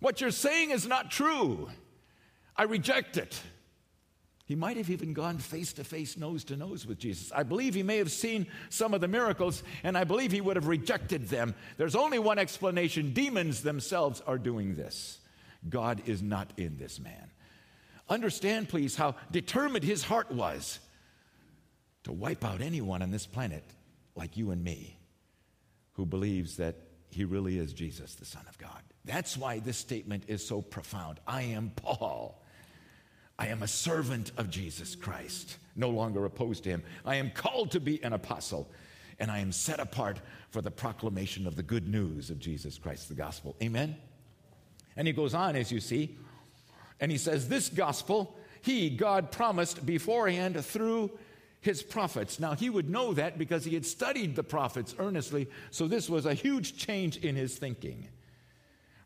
What 0.00 0.20
you're 0.20 0.30
saying 0.30 0.70
is 0.70 0.86
not 0.86 1.10
true. 1.10 1.68
I 2.56 2.64
reject 2.64 3.16
it. 3.16 3.40
He 4.46 4.54
might 4.54 4.76
have 4.76 4.90
even 4.90 5.12
gone 5.12 5.38
face 5.38 5.72
to 5.72 5.84
face, 5.84 6.16
nose 6.16 6.44
to 6.44 6.56
nose 6.56 6.86
with 6.86 6.98
Jesus. 6.98 7.32
I 7.34 7.42
believe 7.42 7.74
he 7.74 7.82
may 7.82 7.98
have 7.98 8.12
seen 8.12 8.46
some 8.68 8.94
of 8.94 9.00
the 9.00 9.08
miracles, 9.08 9.64
and 9.82 9.98
I 9.98 10.04
believe 10.04 10.30
he 10.30 10.40
would 10.40 10.54
have 10.54 10.68
rejected 10.68 11.28
them. 11.28 11.54
There's 11.76 11.96
only 11.96 12.20
one 12.20 12.38
explanation 12.38 13.12
demons 13.12 13.62
themselves 13.62 14.22
are 14.24 14.38
doing 14.38 14.76
this. 14.76 15.18
God 15.68 16.02
is 16.06 16.22
not 16.22 16.52
in 16.56 16.78
this 16.78 17.00
man. 17.00 17.30
Understand, 18.08 18.68
please, 18.68 18.94
how 18.94 19.16
determined 19.32 19.84
his 19.84 20.04
heart 20.04 20.30
was 20.30 20.78
to 22.06 22.12
wipe 22.12 22.44
out 22.44 22.60
anyone 22.60 23.02
on 23.02 23.10
this 23.10 23.26
planet 23.26 23.64
like 24.14 24.36
you 24.36 24.52
and 24.52 24.62
me 24.62 24.96
who 25.94 26.06
believes 26.06 26.56
that 26.56 26.76
he 27.10 27.24
really 27.24 27.58
is 27.58 27.72
Jesus, 27.72 28.14
the 28.14 28.24
Son 28.24 28.44
of 28.48 28.56
God. 28.58 28.80
That's 29.04 29.36
why 29.36 29.58
this 29.58 29.76
statement 29.76 30.22
is 30.28 30.46
so 30.46 30.62
profound. 30.62 31.18
I 31.26 31.42
am 31.42 31.72
Paul. 31.74 32.40
I 33.40 33.48
am 33.48 33.64
a 33.64 33.66
servant 33.66 34.30
of 34.36 34.50
Jesus 34.50 34.94
Christ, 34.94 35.56
no 35.74 35.90
longer 35.90 36.24
opposed 36.24 36.62
to 36.62 36.70
him. 36.70 36.84
I 37.04 37.16
am 37.16 37.32
called 37.32 37.72
to 37.72 37.80
be 37.80 38.00
an 38.04 38.12
apostle, 38.12 38.70
and 39.18 39.28
I 39.28 39.40
am 39.40 39.50
set 39.50 39.80
apart 39.80 40.20
for 40.50 40.62
the 40.62 40.70
proclamation 40.70 41.44
of 41.44 41.56
the 41.56 41.64
good 41.64 41.88
news 41.88 42.30
of 42.30 42.38
Jesus 42.38 42.78
Christ, 42.78 43.08
the 43.08 43.16
gospel. 43.16 43.56
Amen? 43.60 43.96
And 44.96 45.08
he 45.08 45.12
goes 45.12 45.34
on, 45.34 45.56
as 45.56 45.72
you 45.72 45.80
see, 45.80 46.16
and 47.00 47.10
he 47.10 47.18
says, 47.18 47.48
This 47.48 47.68
gospel, 47.68 48.38
he, 48.62 48.90
God, 48.90 49.32
promised 49.32 49.84
beforehand 49.84 50.64
through 50.64 51.10
his 51.66 51.82
prophets. 51.82 52.40
Now, 52.40 52.54
he 52.54 52.70
would 52.70 52.88
know 52.88 53.12
that 53.12 53.38
because 53.38 53.64
he 53.64 53.74
had 53.74 53.84
studied 53.84 54.36
the 54.36 54.42
prophets 54.42 54.94
earnestly, 54.98 55.48
so 55.70 55.86
this 55.86 56.08
was 56.08 56.24
a 56.24 56.32
huge 56.32 56.78
change 56.78 57.18
in 57.18 57.36
his 57.36 57.58
thinking. 57.58 58.08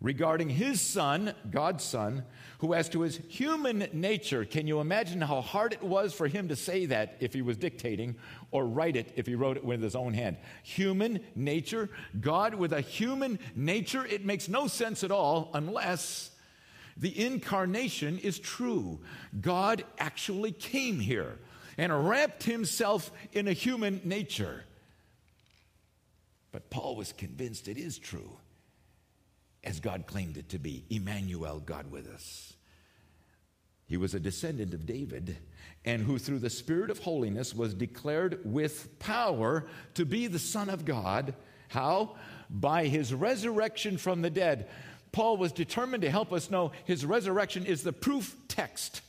Regarding 0.01 0.49
his 0.49 0.81
son, 0.81 1.35
God's 1.51 1.83
son, 1.83 2.25
who, 2.59 2.73
as 2.73 2.89
to 2.91 3.01
his 3.01 3.21
human 3.29 3.89
nature, 3.93 4.45
can 4.45 4.67
you 4.67 4.81
imagine 4.81 5.21
how 5.21 5.41
hard 5.41 5.73
it 5.73 5.83
was 5.83 6.15
for 6.15 6.29
him 6.29 6.49
to 6.49 6.57
say 6.57 6.87
that 6.87 7.17
if 7.21 7.35
he 7.35 7.43
was 7.43 7.57
dictating 7.57 8.15
or 8.51 8.67
write 8.67 8.97
it 8.97 9.13
if 9.17 9.27
he 9.27 9.35
wrote 9.35 9.57
it 9.57 9.65
with 9.65 9.83
his 9.83 9.97
own 9.97 10.15
hand? 10.15 10.37
Human 10.63 11.21
nature, 11.35 11.91
God 12.21 12.55
with 12.55 12.73
a 12.73 12.81
human 12.81 13.39
nature, 13.55 14.07
it 14.07 14.25
makes 14.25 14.49
no 14.49 14.69
sense 14.69 15.03
at 15.03 15.11
all 15.11 15.51
unless 15.55 16.31
the 16.97 17.19
incarnation 17.25 18.19
is 18.19 18.39
true. 18.39 19.01
God 19.41 19.85
actually 19.99 20.53
came 20.53 21.01
here 21.01 21.39
and 21.81 22.07
wrapped 22.07 22.43
himself 22.43 23.11
in 23.33 23.49
a 23.49 23.55
human 23.55 24.03
nature. 24.05 24.65
But 26.53 26.69
Paul 26.69 26.95
was 26.95 27.15
convinced 27.15 27.69
it 27.69 27.79
is 27.79 27.99
true, 27.99 28.37
as 29.65 29.81
God 29.81 30.07
claimed 30.07 30.37
it 30.37 30.51
to 30.51 30.59
be 30.59 30.85
Emmanuel, 30.91 31.59
God 31.59 31.91
with 31.91 32.07
us. 32.07 32.53
He 33.87 33.97
was 33.97 34.13
a 34.13 34.21
descendant 34.21 34.75
of 34.75 34.85
David, 34.85 35.39
and 35.83 36.03
who 36.03 36.19
through 36.19 36.41
the 36.41 36.51
Spirit 36.51 36.91
of 36.91 36.99
holiness 36.99 37.55
was 37.55 37.73
declared 37.73 38.41
with 38.45 38.99
power 38.99 39.65
to 39.95 40.05
be 40.05 40.27
the 40.27 40.39
Son 40.39 40.69
of 40.69 40.85
God. 40.85 41.33
How? 41.69 42.17
By 42.51 42.89
his 42.89 43.15
resurrection 43.15 43.97
from 43.97 44.21
the 44.21 44.29
dead. 44.29 44.69
Paul 45.13 45.39
was 45.39 45.51
determined 45.51 46.03
to 46.03 46.11
help 46.11 46.31
us 46.31 46.51
know 46.51 46.73
his 46.85 47.07
resurrection 47.07 47.65
is 47.65 47.83
the 47.83 47.93
proof 47.95 48.37
text 48.49 49.01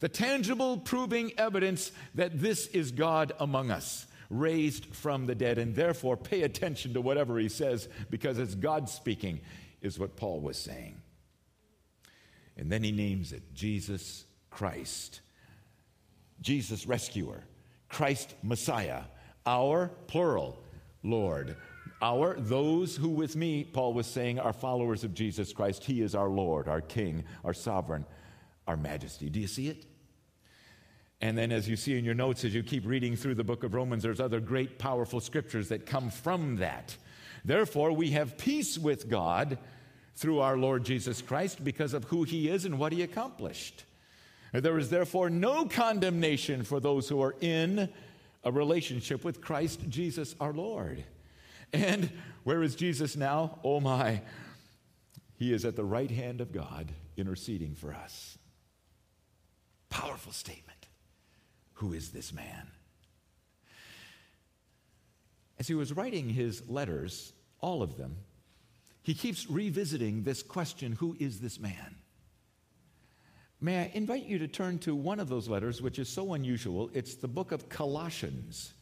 the 0.00 0.08
tangible 0.08 0.78
proving 0.78 1.32
evidence 1.38 1.92
that 2.14 2.40
this 2.40 2.66
is 2.68 2.90
God 2.92 3.32
among 3.40 3.70
us, 3.70 4.06
raised 4.28 4.86
from 4.94 5.26
the 5.26 5.34
dead. 5.34 5.58
And 5.58 5.74
therefore, 5.74 6.16
pay 6.16 6.42
attention 6.42 6.94
to 6.94 7.00
whatever 7.00 7.38
he 7.38 7.48
says 7.48 7.88
because 8.10 8.38
it's 8.38 8.54
God 8.54 8.88
speaking, 8.88 9.40
is 9.80 9.98
what 9.98 10.16
Paul 10.16 10.40
was 10.40 10.56
saying. 10.56 11.00
And 12.56 12.70
then 12.72 12.82
he 12.82 12.92
names 12.92 13.32
it 13.32 13.42
Jesus 13.54 14.24
Christ, 14.50 15.20
Jesus 16.40 16.86
Rescuer, 16.86 17.44
Christ 17.88 18.34
Messiah, 18.42 19.02
our 19.44 19.90
plural 20.06 20.62
Lord. 21.02 21.56
Our, 22.02 22.34
those 22.38 22.94
who 22.96 23.08
with 23.08 23.36
me, 23.36 23.64
Paul 23.64 23.94
was 23.94 24.06
saying, 24.06 24.38
are 24.38 24.52
followers 24.52 25.02
of 25.02 25.14
Jesus 25.14 25.52
Christ. 25.52 25.84
He 25.84 26.02
is 26.02 26.14
our 26.14 26.28
Lord, 26.28 26.68
our 26.68 26.82
King, 26.82 27.24
our 27.42 27.54
sovereign, 27.54 28.04
our 28.66 28.76
majesty. 28.76 29.28
Do 29.28 29.40
you 29.40 29.46
see 29.46 29.68
it? 29.68 29.86
And 31.20 31.36
then, 31.36 31.50
as 31.50 31.68
you 31.68 31.76
see 31.76 31.98
in 31.98 32.04
your 32.04 32.14
notes, 32.14 32.44
as 32.44 32.54
you 32.54 32.62
keep 32.62 32.86
reading 32.86 33.16
through 33.16 33.36
the 33.36 33.44
book 33.44 33.64
of 33.64 33.72
Romans, 33.74 34.02
there's 34.02 34.20
other 34.20 34.40
great, 34.40 34.78
powerful 34.78 35.20
scriptures 35.20 35.68
that 35.68 35.86
come 35.86 36.10
from 36.10 36.56
that. 36.56 36.96
Therefore, 37.44 37.92
we 37.92 38.10
have 38.10 38.36
peace 38.36 38.76
with 38.76 39.08
God 39.08 39.58
through 40.14 40.40
our 40.40 40.56
Lord 40.56 40.84
Jesus 40.84 41.22
Christ 41.22 41.64
because 41.64 41.94
of 41.94 42.04
who 42.04 42.24
he 42.24 42.48
is 42.48 42.64
and 42.64 42.78
what 42.78 42.92
he 42.92 43.02
accomplished. 43.02 43.84
There 44.52 44.78
is 44.78 44.90
therefore 44.90 45.30
no 45.30 45.66
condemnation 45.66 46.64
for 46.64 46.80
those 46.80 47.08
who 47.08 47.20
are 47.22 47.34
in 47.40 47.88
a 48.44 48.52
relationship 48.52 49.24
with 49.24 49.40
Christ 49.40 49.80
Jesus 49.88 50.34
our 50.40 50.52
Lord. 50.52 51.04
And 51.72 52.10
where 52.44 52.62
is 52.62 52.74
Jesus 52.74 53.16
now? 53.16 53.58
Oh 53.64 53.80
my, 53.80 54.22
he 55.34 55.52
is 55.52 55.64
at 55.64 55.76
the 55.76 55.84
right 55.84 56.10
hand 56.10 56.40
of 56.40 56.52
God 56.52 56.92
interceding 57.16 57.74
for 57.74 57.92
us. 57.92 58.38
Powerful 59.90 60.32
statement. 60.32 60.86
Who 61.74 61.92
is 61.92 62.10
this 62.10 62.32
man? 62.32 62.68
As 65.58 65.68
he 65.68 65.74
was 65.74 65.92
writing 65.92 66.28
his 66.28 66.68
letters, 66.68 67.32
all 67.60 67.82
of 67.82 67.96
them, 67.96 68.16
he 69.02 69.14
keeps 69.14 69.48
revisiting 69.48 70.22
this 70.22 70.42
question 70.42 70.92
who 70.92 71.16
is 71.18 71.40
this 71.40 71.60
man? 71.60 71.96
May 73.60 73.80
I 73.80 73.90
invite 73.94 74.24
you 74.24 74.38
to 74.38 74.48
turn 74.48 74.78
to 74.80 74.94
one 74.94 75.18
of 75.18 75.28
those 75.28 75.48
letters, 75.48 75.80
which 75.80 75.98
is 75.98 76.08
so 76.08 76.34
unusual? 76.34 76.90
It's 76.92 77.14
the 77.14 77.28
book 77.28 77.52
of 77.52 77.68
Colossians. 77.68 78.74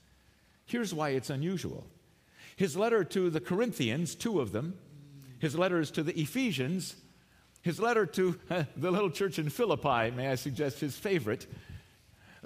Here's 0.67 0.93
why 0.93 1.11
it's 1.11 1.31
unusual. 1.31 1.87
His 2.57 2.77
letter 2.77 3.05
to 3.05 3.31
the 3.31 3.41
Corinthians, 3.41 4.15
two 4.15 4.41
of 4.41 4.53
them, 4.53 4.79
his 5.39 5.57
letters 5.57 5.91
to 5.93 6.03
the 6.03 6.19
Ephesians, 6.19 6.97
his 7.65 7.81
letter 7.81 8.05
to 8.05 8.39
uh, 8.51 8.65
the 8.77 8.91
little 8.91 9.11
church 9.11 9.39
in 9.39 9.49
Philippi, 9.49 10.11
may 10.15 10.29
I 10.29 10.35
suggest 10.35 10.81
his 10.81 10.97
favorite, 10.97 11.47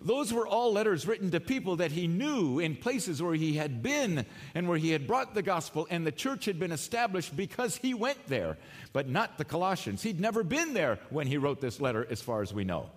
those 0.00 0.32
were 0.32 0.46
all 0.46 0.72
letters 0.72 1.08
written 1.08 1.32
to 1.32 1.40
people 1.40 1.76
that 1.76 1.90
he 1.90 2.06
knew 2.06 2.60
in 2.60 2.76
places 2.76 3.20
where 3.20 3.34
he 3.34 3.54
had 3.54 3.82
been 3.82 4.24
and 4.54 4.68
where 4.68 4.78
he 4.78 4.92
had 4.92 5.08
brought 5.08 5.34
the 5.34 5.42
gospel, 5.42 5.88
and 5.90 6.06
the 6.06 6.12
church 6.12 6.44
had 6.44 6.60
been 6.60 6.70
established 6.70 7.36
because 7.36 7.76
he 7.76 7.94
went 7.94 8.28
there, 8.28 8.56
but 8.92 9.08
not 9.08 9.38
the 9.38 9.44
Colossians. 9.44 10.04
He'd 10.04 10.20
never 10.20 10.44
been 10.44 10.72
there 10.72 11.00
when 11.10 11.26
he 11.26 11.36
wrote 11.36 11.60
this 11.60 11.80
letter, 11.80 12.06
as 12.08 12.22
far 12.22 12.40
as 12.40 12.54
we 12.54 12.62
know. 12.62 12.88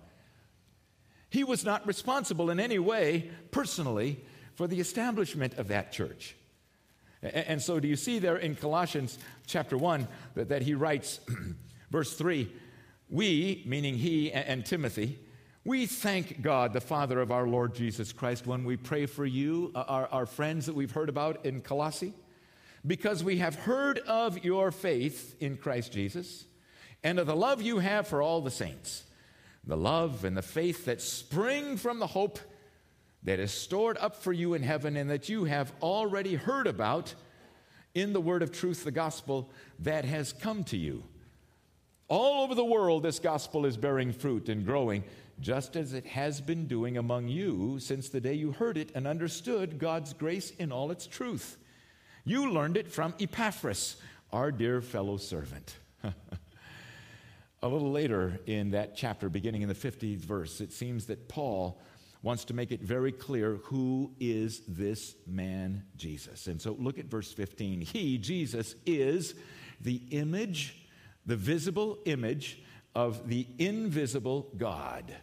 He 1.28 1.42
was 1.42 1.64
not 1.64 1.88
responsible 1.88 2.50
in 2.50 2.60
any 2.60 2.78
way, 2.78 3.32
personally, 3.50 4.24
for 4.54 4.68
the 4.68 4.78
establishment 4.78 5.54
of 5.54 5.68
that 5.68 5.90
church. 5.90 6.36
And 7.20 7.60
so, 7.60 7.80
do 7.80 7.88
you 7.88 7.96
see 7.96 8.20
there 8.20 8.36
in 8.36 8.54
Colossians 8.54 9.18
chapter 9.46 9.76
1 9.76 10.06
that, 10.34 10.50
that 10.50 10.62
he 10.62 10.74
writes, 10.74 11.18
verse 11.92 12.14
3, 12.14 12.50
we, 13.10 13.62
meaning 13.66 13.98
he 13.98 14.32
and 14.32 14.64
Timothy, 14.64 15.18
we 15.62 15.84
thank 15.84 16.40
God, 16.40 16.72
the 16.72 16.80
Father 16.80 17.20
of 17.20 17.30
our 17.30 17.46
Lord 17.46 17.74
Jesus 17.74 18.12
Christ, 18.12 18.46
when 18.46 18.64
we 18.64 18.78
pray 18.78 19.04
for 19.04 19.26
you, 19.26 19.70
uh, 19.74 19.84
our, 19.86 20.06
our 20.08 20.26
friends 20.26 20.64
that 20.66 20.74
we've 20.74 20.90
heard 20.90 21.10
about 21.10 21.44
in 21.44 21.60
Colossae, 21.60 22.14
because 22.86 23.22
we 23.22 23.36
have 23.36 23.54
heard 23.56 23.98
of 24.00 24.42
your 24.42 24.72
faith 24.72 25.36
in 25.38 25.58
Christ 25.58 25.92
Jesus 25.92 26.46
and 27.04 27.18
of 27.18 27.26
the 27.26 27.36
love 27.36 27.60
you 27.60 27.78
have 27.80 28.08
for 28.08 28.22
all 28.22 28.40
the 28.40 28.50
saints, 28.50 29.04
the 29.62 29.76
love 29.76 30.24
and 30.24 30.34
the 30.34 30.40
faith 30.40 30.86
that 30.86 31.02
spring 31.02 31.76
from 31.76 31.98
the 31.98 32.06
hope 32.06 32.38
that 33.22 33.38
is 33.38 33.52
stored 33.52 33.98
up 33.98 34.16
for 34.16 34.32
you 34.32 34.54
in 34.54 34.62
heaven 34.62 34.96
and 34.96 35.10
that 35.10 35.28
you 35.28 35.44
have 35.44 35.74
already 35.82 36.36
heard 36.36 36.66
about 36.66 37.14
in 37.94 38.14
the 38.14 38.20
word 38.20 38.42
of 38.42 38.50
truth, 38.50 38.82
the 38.82 38.90
gospel 38.90 39.50
that 39.78 40.06
has 40.06 40.32
come 40.32 40.64
to 40.64 40.78
you. 40.78 41.04
All 42.08 42.42
over 42.42 42.54
the 42.54 42.64
world, 42.64 43.02
this 43.02 43.18
gospel 43.18 43.64
is 43.64 43.76
bearing 43.76 44.12
fruit 44.12 44.48
and 44.48 44.64
growing 44.64 45.04
just 45.40 45.76
as 45.76 45.92
it 45.92 46.06
has 46.06 46.40
been 46.40 46.66
doing 46.66 46.96
among 46.96 47.28
you 47.28 47.78
since 47.80 48.08
the 48.08 48.20
day 48.20 48.34
you 48.34 48.52
heard 48.52 48.76
it 48.76 48.92
and 48.94 49.06
understood 49.06 49.78
God's 49.78 50.12
grace 50.12 50.50
in 50.58 50.70
all 50.70 50.90
its 50.90 51.06
truth. 51.06 51.58
You 52.24 52.50
learned 52.50 52.76
it 52.76 52.90
from 52.90 53.14
Epaphras, 53.18 53.96
our 54.32 54.52
dear 54.52 54.80
fellow 54.80 55.16
servant. 55.16 55.76
A 56.04 57.68
little 57.68 57.90
later 57.90 58.40
in 58.46 58.70
that 58.72 58.96
chapter, 58.96 59.28
beginning 59.28 59.62
in 59.62 59.68
the 59.68 59.74
50th 59.74 60.18
verse, 60.18 60.60
it 60.60 60.72
seems 60.72 61.06
that 61.06 61.28
Paul 61.28 61.80
wants 62.22 62.44
to 62.46 62.54
make 62.54 62.70
it 62.70 62.80
very 62.80 63.10
clear 63.10 63.56
who 63.64 64.12
is 64.20 64.62
this 64.68 65.16
man 65.26 65.84
Jesus. 65.96 66.46
And 66.46 66.60
so 66.60 66.76
look 66.78 66.98
at 66.98 67.06
verse 67.06 67.32
15. 67.32 67.80
He, 67.80 68.18
Jesus, 68.18 68.76
is 68.86 69.34
the 69.80 70.00
image, 70.10 70.81
the 71.26 71.36
visible 71.36 71.98
image 72.04 72.60
of 72.94 73.28
the 73.28 73.46
invisible 73.58 74.48
God. 74.56 75.14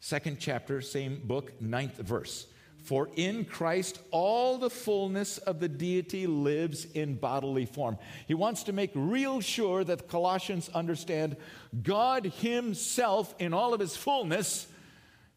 Second 0.00 0.38
chapter, 0.40 0.80
same 0.80 1.20
book, 1.24 1.60
ninth 1.60 1.96
verse. 1.98 2.46
For 2.82 3.10
in 3.14 3.44
Christ 3.44 4.00
all 4.10 4.56
the 4.56 4.70
fullness 4.70 5.36
of 5.38 5.60
the 5.60 5.68
deity 5.68 6.26
lives 6.26 6.86
in 6.86 7.16
bodily 7.16 7.66
form. 7.66 7.98
He 8.26 8.34
wants 8.34 8.62
to 8.64 8.72
make 8.72 8.90
real 8.94 9.42
sure 9.42 9.84
that 9.84 10.08
Colossians 10.08 10.70
understand 10.70 11.36
God 11.82 12.24
Himself 12.24 13.34
in 13.38 13.52
all 13.52 13.74
of 13.74 13.80
His 13.80 13.96
fullness 13.96 14.66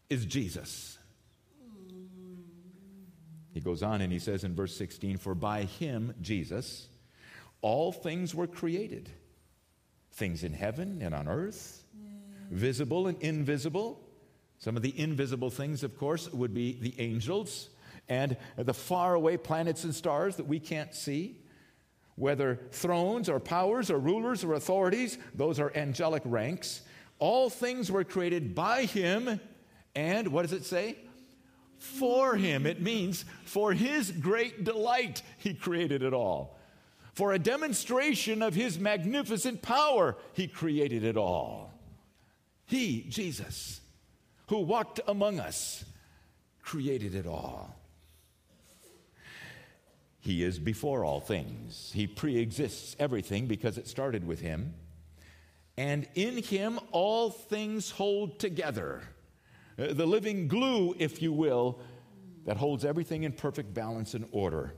is 0.10 0.25
Jesus. 0.25 0.98
He 3.53 3.60
goes 3.60 3.83
on 3.83 4.01
and 4.01 4.12
he 4.12 4.19
says 4.19 4.43
in 4.43 4.55
verse 4.55 4.75
16, 4.75 5.17
For 5.17 5.36
by 5.36 5.63
Him, 5.63 6.15
Jesus, 6.22 6.88
all 7.62 7.91
things 7.91 8.33
were 8.33 8.48
created 8.48 9.10
things 10.13 10.43
in 10.43 10.53
heaven 10.53 11.01
and 11.01 11.13
on 11.13 11.27
earth, 11.27 11.84
visible 12.50 13.08
and 13.08 13.22
invisible 13.22 14.03
some 14.63 14.77
of 14.77 14.82
the 14.82 14.98
invisible 14.98 15.50
things, 15.50 15.84
of 15.84 15.98
course, 15.98 16.32
would 16.32 16.53
be 16.53 16.79
the 16.79 16.96
angels 16.98 17.67
and 18.08 18.38
the 18.55 18.74
faraway 18.74 19.36
planets 19.36 19.84
and 19.84 19.93
stars 19.93 20.38
that 20.38 20.48
we 20.48 20.58
can't 20.58 20.96
see. 20.96 21.41
Whether 22.15 22.62
thrones 22.72 23.27
or 23.27 23.41
powers 23.41 23.91
or 23.91 23.98
rulers 23.98 24.41
or 24.41 24.53
authorities, 24.53 25.17
those 25.36 25.60
are 25.60 25.75
angelic 25.75 26.22
ranks. 26.24 26.84
All 27.20 27.50
things 27.50 27.91
were 27.91 28.05
created 28.05 28.55
by 28.55 28.86
him, 28.86 29.41
and 29.96 30.29
what 30.29 30.43
does 30.43 30.53
it 30.53 30.63
say? 30.63 30.96
For 31.77 32.38
him. 32.38 32.65
It 32.65 32.82
means 32.82 33.25
for 33.43 33.74
his 33.74 34.12
great 34.12 34.63
delight, 34.63 35.24
he 35.39 35.53
created 35.53 36.03
it 36.03 36.13
all. 36.13 36.58
For 37.13 37.34
a 37.34 37.39
demonstration 37.39 38.41
of 38.41 38.55
his 38.55 38.79
magnificent 38.79 39.62
power, 39.62 40.17
he 40.34 40.48
created 40.48 41.03
it 41.03 41.15
all. 41.15 41.72
He, 42.65 43.05
Jesus, 43.10 43.82
who 44.48 44.60
walked 44.60 45.00
among 45.08 45.39
us, 45.39 45.86
created 46.62 47.13
it 47.13 47.27
all. 47.27 47.75
He 50.24 50.41
is 50.41 50.58
before 50.58 51.03
all 51.03 51.20
things. 51.20 51.91
He 51.93 52.08
pre 52.08 52.38
exists 52.38 52.96
everything 52.98 53.46
because 53.46 53.77
it 53.77 53.89
started 53.89 54.25
with 54.25 54.39
Him. 54.39 54.74
And 55.75 56.08
in 56.15 56.38
Him, 56.38 56.79
all 56.91 57.29
things 57.29 57.91
hold 57.91 58.39
together. 58.39 59.01
Uh, 59.77 59.91
the 59.91 60.05
living 60.05 60.48
glue, 60.48 60.96
if 60.98 61.22
you 61.22 61.34
will, 61.34 61.79
that 62.46 62.55
holds 62.55 62.86
everything 62.86 63.24
in 63.24 63.34
perfect 63.34 63.74
balance 63.74 64.13
and 64.13 64.25
order. 64.32 64.74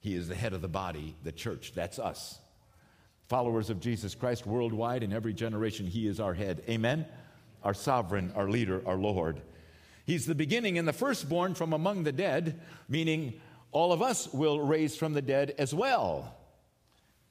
He 0.00 0.14
is 0.14 0.28
the 0.28 0.34
head 0.34 0.52
of 0.52 0.62
the 0.62 0.68
body, 0.68 1.16
the 1.24 1.32
church. 1.32 1.72
That's 1.74 1.98
us. 1.98 2.38
Followers 3.28 3.68
of 3.68 3.80
Jesus 3.80 4.14
Christ 4.14 4.46
worldwide 4.46 5.02
in 5.02 5.12
every 5.12 5.34
generation, 5.34 5.86
He 5.86 6.06
is 6.06 6.20
our 6.20 6.34
head. 6.34 6.62
Amen? 6.68 7.06
Our 7.62 7.74
sovereign, 7.74 8.32
our 8.34 8.48
leader, 8.48 8.82
our 8.86 8.96
Lord. 8.96 9.42
He's 10.06 10.24
the 10.24 10.34
beginning 10.34 10.78
and 10.78 10.88
the 10.88 10.92
firstborn 10.92 11.54
from 11.54 11.74
among 11.74 12.04
the 12.04 12.12
dead, 12.12 12.60
meaning 12.88 13.40
all 13.72 13.92
of 13.92 14.00
us 14.00 14.32
will 14.32 14.60
raise 14.60 14.96
from 14.96 15.12
the 15.12 15.20
dead 15.20 15.54
as 15.58 15.74
well. 15.74 16.34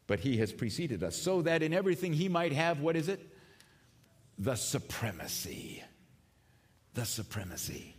But 0.06 0.20
he 0.20 0.38
has 0.38 0.54
preceded 0.54 1.04
us, 1.04 1.16
so 1.16 1.42
that 1.42 1.64
in 1.64 1.74
everything 1.74 2.14
he 2.14 2.30
might 2.30 2.54
have, 2.54 2.80
what 2.80 2.96
is 2.96 3.10
it? 3.10 3.20
The 4.38 4.56
supremacy. 4.56 5.84
The 6.94 7.06
supremacy. 7.06 7.97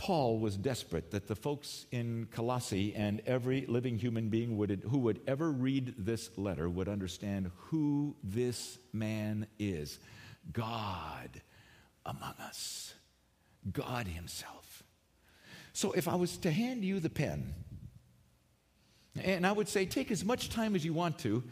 Paul 0.00 0.38
was 0.38 0.56
desperate 0.56 1.10
that 1.10 1.28
the 1.28 1.36
folks 1.36 1.84
in 1.92 2.26
Colossae 2.30 2.94
and 2.96 3.20
every 3.26 3.66
living 3.66 3.98
human 3.98 4.30
being 4.30 4.56
would, 4.56 4.82
who 4.88 4.96
would 5.00 5.20
ever 5.26 5.52
read 5.52 5.94
this 5.98 6.30
letter 6.38 6.70
would 6.70 6.88
understand 6.88 7.50
who 7.54 8.16
this 8.24 8.78
man 8.94 9.46
is 9.58 9.98
God 10.54 11.42
among 12.06 12.32
us, 12.40 12.94
God 13.70 14.06
Himself. 14.06 14.84
So 15.74 15.92
if 15.92 16.08
I 16.08 16.14
was 16.14 16.38
to 16.38 16.50
hand 16.50 16.82
you 16.82 16.98
the 16.98 17.10
pen, 17.10 17.52
and 19.22 19.46
I 19.46 19.52
would 19.52 19.68
say, 19.68 19.84
take 19.84 20.10
as 20.10 20.24
much 20.24 20.48
time 20.48 20.74
as 20.74 20.82
you 20.82 20.94
want 20.94 21.18
to 21.18 21.44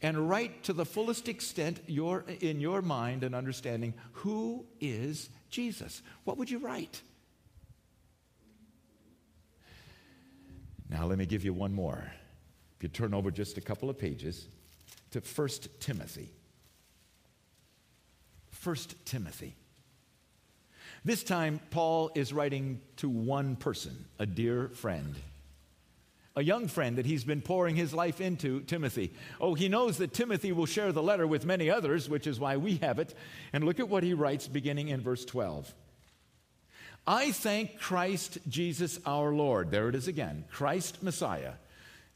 and 0.00 0.30
write 0.30 0.62
to 0.62 0.72
the 0.72 0.86
fullest 0.86 1.26
extent 1.26 1.80
your, 1.88 2.24
in 2.40 2.60
your 2.60 2.82
mind 2.82 3.24
and 3.24 3.34
understanding 3.34 3.94
who 4.12 4.64
is 4.80 5.28
Jesus. 5.50 6.02
What 6.22 6.38
would 6.38 6.52
you 6.52 6.58
write? 6.58 7.02
Now, 10.88 11.06
let 11.06 11.18
me 11.18 11.26
give 11.26 11.44
you 11.44 11.52
one 11.52 11.72
more. 11.72 12.12
If 12.76 12.82
you 12.82 12.88
turn 12.88 13.14
over 13.14 13.30
just 13.30 13.58
a 13.58 13.60
couple 13.60 13.90
of 13.90 13.98
pages 13.98 14.46
to 15.10 15.20
1 15.20 15.48
Timothy. 15.80 16.30
1 18.62 18.76
Timothy. 19.04 19.54
This 21.04 21.22
time, 21.22 21.60
Paul 21.70 22.10
is 22.14 22.32
writing 22.32 22.80
to 22.96 23.08
one 23.08 23.56
person, 23.56 24.06
a 24.18 24.26
dear 24.26 24.68
friend, 24.68 25.14
a 26.34 26.42
young 26.42 26.68
friend 26.68 26.98
that 26.98 27.06
he's 27.06 27.24
been 27.24 27.40
pouring 27.40 27.76
his 27.76 27.94
life 27.94 28.20
into, 28.20 28.60
Timothy. 28.62 29.12
Oh, 29.40 29.54
he 29.54 29.68
knows 29.68 29.98
that 29.98 30.12
Timothy 30.12 30.52
will 30.52 30.66
share 30.66 30.92
the 30.92 31.02
letter 31.02 31.26
with 31.26 31.46
many 31.46 31.70
others, 31.70 32.10
which 32.10 32.26
is 32.26 32.38
why 32.38 32.56
we 32.56 32.76
have 32.78 32.98
it. 32.98 33.14
And 33.52 33.64
look 33.64 33.80
at 33.80 33.88
what 33.88 34.02
he 34.02 34.14
writes 34.14 34.48
beginning 34.48 34.88
in 34.88 35.00
verse 35.00 35.24
12. 35.24 35.72
I 37.06 37.30
thank 37.30 37.78
Christ 37.78 38.38
Jesus 38.48 38.98
our 39.06 39.32
Lord. 39.32 39.70
There 39.70 39.88
it 39.88 39.94
is 39.94 40.08
again 40.08 40.44
Christ 40.50 41.02
Messiah. 41.02 41.52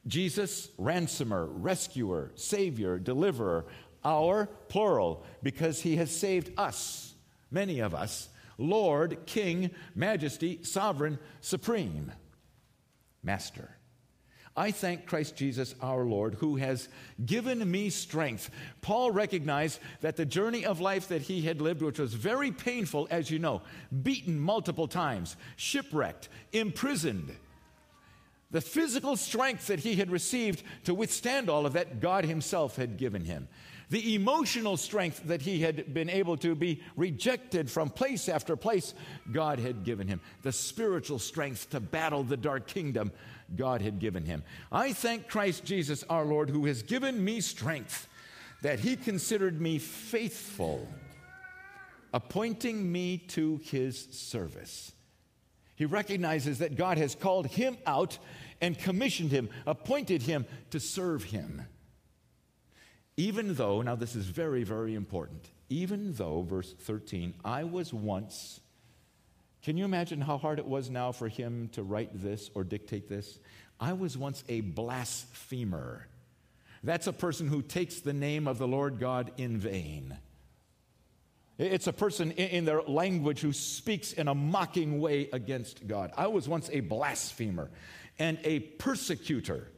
Jesus, 0.07 0.71
ransomer, 0.79 1.47
rescuer, 1.47 2.33
savior, 2.35 2.99
deliverer, 2.99 3.67
our 4.05 4.47
plural, 4.69 5.25
because 5.43 5.83
he 5.83 5.97
has 5.97 6.11
saved 6.11 6.51
us, 6.59 7.15
many 7.51 7.81
of 7.81 7.95
us, 7.95 8.31
Lord, 8.57 9.27
King, 9.27 9.71
Majesty, 9.95 10.63
Sovereign, 10.63 11.19
Supreme, 11.41 12.13
Master. 13.23 13.77
I 14.57 14.73
thank 14.73 15.07
Christ 15.07 15.37
Jesus 15.37 15.75
our 15.81 16.05
Lord 16.05 16.35
who 16.35 16.57
has 16.57 16.89
given 17.25 17.71
me 17.71 17.89
strength. 17.89 18.51
Paul 18.83 19.11
recognized 19.11 19.79
that 20.01 20.17
the 20.17 20.27
journey 20.27 20.67
of 20.67 20.81
life 20.81 21.09
that 21.09 21.23
he 21.23 21.43
had 21.43 21.61
lived, 21.61 21.83
which 21.83 21.99
was 21.99 22.15
very 22.15 22.51
painful, 22.51 23.07
as 23.11 23.31
you 23.31 23.39
know, 23.39 23.63
beaten 24.03 24.39
multiple 24.39 24.89
times, 24.89 25.37
shipwrecked, 25.57 26.29
imprisoned, 26.53 27.35
the 28.51 28.61
physical 28.61 29.17
strength 29.17 29.69
that 29.69 29.79
he 29.79 29.95
had 29.95 30.11
received 30.11 30.65
to 30.85 30.93
withstand 30.93 31.49
all 31.49 31.67
of 31.67 31.75
that, 31.75 32.01
God 32.01 32.25
himself 32.25 32.75
had 32.75 32.97
given 32.97 33.25
him 33.25 33.47
the 33.91 34.15
emotional 34.15 34.77
strength 34.77 35.21
that 35.25 35.43
he 35.43 35.61
had 35.61 35.93
been 35.93 36.09
able 36.09 36.37
to 36.37 36.55
be 36.55 36.81
rejected 36.97 37.69
from 37.69 37.91
place 37.91 38.29
after 38.29 38.55
place, 38.57 38.95
God 39.31 39.59
had 39.59 39.85
given 39.85 40.07
him. 40.07 40.21
The 40.43 40.53
spiritual 40.53 41.19
strength 41.19 41.71
to 41.71 41.81
battle 41.81 42.23
the 42.23 42.37
dark 42.37 42.69
kingdom, 42.69 43.11
God 43.57 43.83
had 43.83 43.99
given 43.99 44.25
him. 44.25 44.43
I 44.71 44.93
thank 44.93 45.29
Christ 45.29 45.65
Jesus 45.65 46.05
our 46.09 46.25
Lord, 46.25 46.51
who 46.51 46.67
has 46.67 46.83
given 46.83 47.25
me 47.25 47.41
strength, 47.41 48.09
that 48.63 48.81
he 48.81 48.97
considered 48.97 49.61
me 49.61 49.79
faithful, 49.79 50.87
appointing 52.13 52.91
me 52.91 53.19
to 53.29 53.61
his 53.65 54.09
service. 54.11 54.93
He 55.77 55.87
recognizes 55.87 56.59
that 56.59 56.77
God 56.77 56.99
has 56.99 57.15
called 57.15 57.47
him 57.47 57.79
out 57.87 58.19
and 58.61 58.79
commissioned 58.79 59.31
him, 59.31 59.49
appointed 59.67 60.23
him 60.23 60.45
to 60.71 60.79
serve 60.79 61.25
him. 61.25 61.63
Even 63.17 63.55
though, 63.55 63.83
now 63.83 63.97
this 63.97 64.15
is 64.15 64.27
very, 64.27 64.63
very 64.63 64.95
important, 64.95 65.51
even 65.69 66.13
though, 66.15 66.43
verse 66.43 66.75
13, 66.75 67.35
I 67.45 67.65
was 67.65 67.95
once, 67.95 68.61
can 69.63 69.77
you 69.77 69.85
imagine 69.85 70.21
how 70.21 70.39
hard 70.39 70.59
it 70.59 70.67
was 70.67 70.89
now 70.89 71.13
for 71.13 71.29
him 71.29 71.69
to 71.73 71.83
write 71.83 72.11
this 72.15 72.51
or 72.55 72.65
dictate 72.65 73.09
this? 73.09 73.39
I 73.79 73.93
was 73.93 74.17
once 74.17 74.43
a 74.49 74.61
blasphemer. 74.61 76.07
That's 76.83 77.07
a 77.07 77.13
person 77.13 77.47
who 77.47 77.61
takes 77.61 78.01
the 78.01 78.13
name 78.13 78.49
of 78.49 78.59
the 78.59 78.69
Lord 78.69 78.99
God 78.99 79.33
in 79.37 79.59
vain. 79.59 80.17
It's 81.59 81.87
a 81.87 81.93
person 81.93 82.31
in 82.33 82.65
their 82.65 82.81
language 82.81 83.41
who 83.41 83.53
speaks 83.53 84.15
in 84.15 84.29
a 84.29 84.35
mocking 84.35 84.99
way 84.99 85.29
against 85.31 85.87
God. 85.87 86.11
I 86.17 86.29
was 86.29 86.49
once 86.49 86.71
a 86.73 86.81
blasphemer 86.81 87.71
and 88.19 88.39
a 88.45 88.61
persecutor 88.61 89.69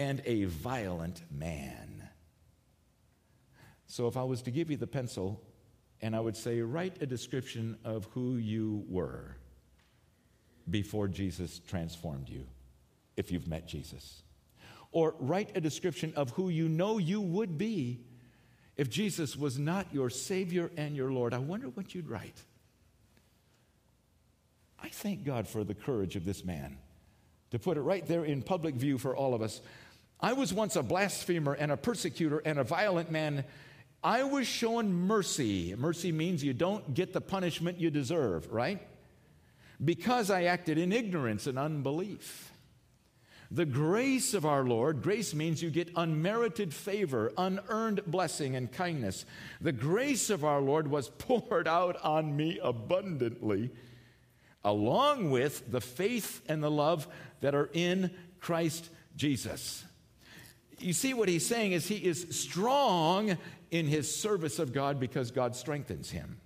and 0.00 0.20
a 0.24 0.44
violent 0.46 1.22
man. 1.30 2.08
So 3.86 4.08
if 4.08 4.16
I 4.16 4.24
was 4.24 4.42
to 4.42 4.50
give 4.50 4.68
you 4.68 4.76
the 4.76 4.88
pencil 4.88 5.40
and 6.02 6.16
I 6.16 6.20
would 6.20 6.36
say, 6.36 6.60
write 6.60 7.02
a 7.02 7.06
description 7.06 7.78
of 7.84 8.06
who 8.12 8.36
you 8.36 8.84
were 8.88 9.36
before 10.68 11.08
Jesus 11.08 11.60
transformed 11.66 12.28
you, 12.28 12.46
if 13.16 13.30
you've 13.30 13.48
met 13.48 13.66
Jesus. 13.66 14.22
Or 14.92 15.14
write 15.18 15.56
a 15.56 15.60
description 15.60 16.12
of 16.16 16.30
who 16.30 16.48
you 16.48 16.68
know 16.68 16.98
you 16.98 17.20
would 17.20 17.58
be 17.58 18.00
if 18.76 18.88
Jesus 18.88 19.36
was 19.36 19.58
not 19.58 19.86
your 19.92 20.10
Savior 20.10 20.70
and 20.76 20.96
your 20.96 21.12
Lord. 21.12 21.34
I 21.34 21.38
wonder 21.38 21.68
what 21.68 21.94
you'd 21.94 22.08
write. 22.08 22.42
I 24.82 24.88
thank 24.88 25.24
God 25.24 25.46
for 25.46 25.64
the 25.64 25.74
courage 25.74 26.16
of 26.16 26.24
this 26.24 26.44
man 26.44 26.78
to 27.50 27.58
put 27.58 27.76
it 27.76 27.82
right 27.82 28.06
there 28.06 28.24
in 28.24 28.42
public 28.42 28.74
view 28.74 28.96
for 28.96 29.14
all 29.14 29.34
of 29.34 29.42
us. 29.42 29.60
I 30.20 30.32
was 30.32 30.52
once 30.52 30.76
a 30.76 30.82
blasphemer 30.82 31.52
and 31.52 31.70
a 31.72 31.76
persecutor 31.76 32.38
and 32.38 32.58
a 32.58 32.64
violent 32.64 33.10
man 33.10 33.44
I 34.02 34.22
was 34.22 34.46
shown 34.46 34.92
mercy. 34.92 35.74
Mercy 35.76 36.10
means 36.10 36.42
you 36.42 36.54
don't 36.54 36.94
get 36.94 37.12
the 37.12 37.20
punishment 37.20 37.78
you 37.78 37.90
deserve, 37.90 38.50
right? 38.50 38.80
Because 39.82 40.30
I 40.30 40.44
acted 40.44 40.78
in 40.78 40.92
ignorance 40.92 41.46
and 41.46 41.58
unbelief. 41.58 42.50
The 43.50 43.66
grace 43.66 44.32
of 44.32 44.46
our 44.46 44.62
Lord, 44.62 45.02
grace 45.02 45.34
means 45.34 45.60
you 45.60 45.70
get 45.70 45.90
unmerited 45.96 46.72
favor, 46.72 47.32
unearned 47.36 48.02
blessing 48.06 48.54
and 48.54 48.70
kindness. 48.70 49.24
The 49.60 49.72
grace 49.72 50.30
of 50.30 50.44
our 50.44 50.60
Lord 50.60 50.88
was 50.88 51.08
poured 51.18 51.66
out 51.66 52.00
on 52.02 52.36
me 52.36 52.60
abundantly, 52.62 53.70
along 54.64 55.30
with 55.30 55.70
the 55.70 55.80
faith 55.80 56.42
and 56.48 56.62
the 56.62 56.70
love 56.70 57.08
that 57.40 57.54
are 57.54 57.70
in 57.72 58.12
Christ 58.38 58.88
Jesus. 59.16 59.84
You 60.80 60.92
see, 60.92 61.14
what 61.14 61.28
he's 61.28 61.46
saying 61.46 61.72
is 61.72 61.86
he 61.86 61.96
is 61.96 62.26
strong 62.30 63.36
in 63.70 63.86
his 63.86 64.14
service 64.14 64.58
of 64.58 64.72
God 64.72 64.98
because 64.98 65.30
God 65.30 65.54
strengthens 65.54 66.10
him. 66.10 66.40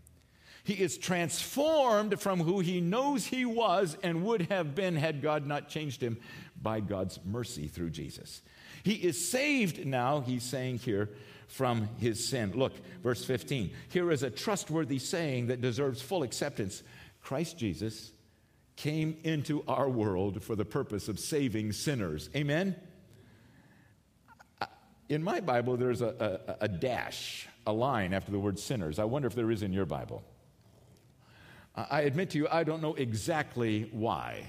He 0.64 0.74
is 0.74 0.96
transformed 0.96 2.18
from 2.20 2.40
who 2.40 2.60
he 2.60 2.80
knows 2.80 3.26
he 3.26 3.44
was 3.44 3.98
and 4.02 4.24
would 4.24 4.42
have 4.50 4.74
been 4.74 4.96
had 4.96 5.20
God 5.20 5.46
not 5.46 5.68
changed 5.68 6.02
him 6.02 6.18
by 6.60 6.80
God's 6.80 7.20
mercy 7.24 7.68
through 7.68 7.90
Jesus. 7.90 8.40
He 8.82 8.94
is 8.94 9.30
saved 9.30 9.84
now, 9.84 10.20
he's 10.20 10.42
saying 10.42 10.78
here, 10.78 11.10
from 11.48 11.88
his 11.98 12.26
sin. 12.26 12.52
Look, 12.54 12.72
verse 13.02 13.24
15. 13.24 13.72
Here 13.90 14.10
is 14.10 14.22
a 14.22 14.30
trustworthy 14.30 14.98
saying 14.98 15.48
that 15.48 15.60
deserves 15.60 16.00
full 16.00 16.22
acceptance 16.22 16.82
Christ 17.20 17.58
Jesus 17.58 18.12
came 18.76 19.16
into 19.22 19.64
our 19.68 19.88
world 19.88 20.42
for 20.42 20.56
the 20.56 20.64
purpose 20.64 21.08
of 21.08 21.18
saving 21.18 21.72
sinners. 21.72 22.28
Amen? 22.34 22.76
In 25.08 25.22
my 25.22 25.40
Bible, 25.40 25.76
there's 25.76 26.00
a, 26.00 26.38
a, 26.60 26.64
a 26.64 26.68
dash, 26.68 27.48
a 27.66 27.72
line 27.72 28.14
after 28.14 28.32
the 28.32 28.38
word 28.38 28.58
sinners. 28.58 28.98
I 28.98 29.04
wonder 29.04 29.28
if 29.28 29.34
there 29.34 29.50
is 29.50 29.62
in 29.62 29.72
your 29.72 29.84
Bible. 29.84 30.22
I 31.76 32.02
admit 32.02 32.30
to 32.30 32.38
you, 32.38 32.48
I 32.50 32.64
don't 32.64 32.80
know 32.80 32.94
exactly 32.94 33.88
why, 33.92 34.46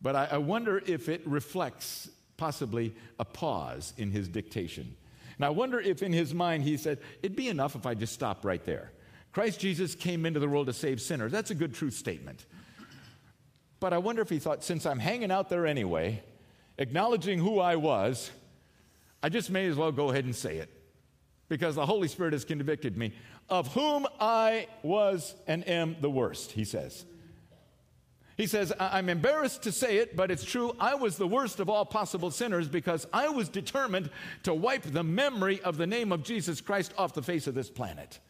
but 0.00 0.14
I, 0.14 0.28
I 0.32 0.38
wonder 0.38 0.82
if 0.86 1.08
it 1.08 1.26
reflects 1.26 2.08
possibly 2.36 2.94
a 3.18 3.24
pause 3.24 3.92
in 3.96 4.10
his 4.10 4.28
dictation. 4.28 4.96
And 5.36 5.44
I 5.44 5.50
wonder 5.50 5.80
if 5.80 6.02
in 6.02 6.12
his 6.12 6.32
mind 6.32 6.62
he 6.62 6.76
said, 6.76 6.98
It'd 7.22 7.36
be 7.36 7.48
enough 7.48 7.74
if 7.74 7.84
I 7.84 7.94
just 7.94 8.12
stop 8.12 8.44
right 8.44 8.64
there. 8.64 8.92
Christ 9.32 9.58
Jesus 9.58 9.96
came 9.96 10.24
into 10.24 10.38
the 10.38 10.48
world 10.48 10.68
to 10.68 10.72
save 10.72 11.00
sinners. 11.00 11.32
That's 11.32 11.50
a 11.50 11.56
good 11.56 11.74
truth 11.74 11.94
statement. 11.94 12.46
But 13.80 13.92
I 13.92 13.98
wonder 13.98 14.22
if 14.22 14.30
he 14.30 14.38
thought, 14.38 14.62
since 14.62 14.86
I'm 14.86 15.00
hanging 15.00 15.32
out 15.32 15.48
there 15.48 15.66
anyway, 15.66 16.22
acknowledging 16.78 17.40
who 17.40 17.58
I 17.58 17.74
was, 17.74 18.30
I 19.24 19.30
just 19.30 19.48
may 19.48 19.66
as 19.68 19.74
well 19.74 19.90
go 19.90 20.10
ahead 20.10 20.26
and 20.26 20.36
say 20.36 20.58
it. 20.58 20.68
Because 21.48 21.76
the 21.76 21.86
Holy 21.86 22.08
Spirit 22.08 22.34
has 22.34 22.44
convicted 22.44 22.98
me 22.98 23.14
of 23.48 23.72
whom 23.72 24.06
I 24.20 24.68
was 24.82 25.34
and 25.46 25.66
am 25.66 25.96
the 26.02 26.10
worst, 26.10 26.52
he 26.52 26.66
says. 26.66 27.06
He 28.36 28.46
says, 28.46 28.70
I'm 28.78 29.08
embarrassed 29.08 29.62
to 29.62 29.72
say 29.72 29.96
it, 29.96 30.14
but 30.14 30.30
it's 30.30 30.44
true. 30.44 30.76
I 30.78 30.96
was 30.96 31.16
the 31.16 31.26
worst 31.26 31.58
of 31.58 31.70
all 31.70 31.86
possible 31.86 32.30
sinners 32.30 32.68
because 32.68 33.06
I 33.14 33.30
was 33.30 33.48
determined 33.48 34.10
to 34.42 34.52
wipe 34.52 34.82
the 34.82 35.04
memory 35.04 35.58
of 35.62 35.78
the 35.78 35.86
name 35.86 36.12
of 36.12 36.22
Jesus 36.22 36.60
Christ 36.60 36.92
off 36.98 37.14
the 37.14 37.22
face 37.22 37.46
of 37.46 37.54
this 37.54 37.70
planet. 37.70 38.20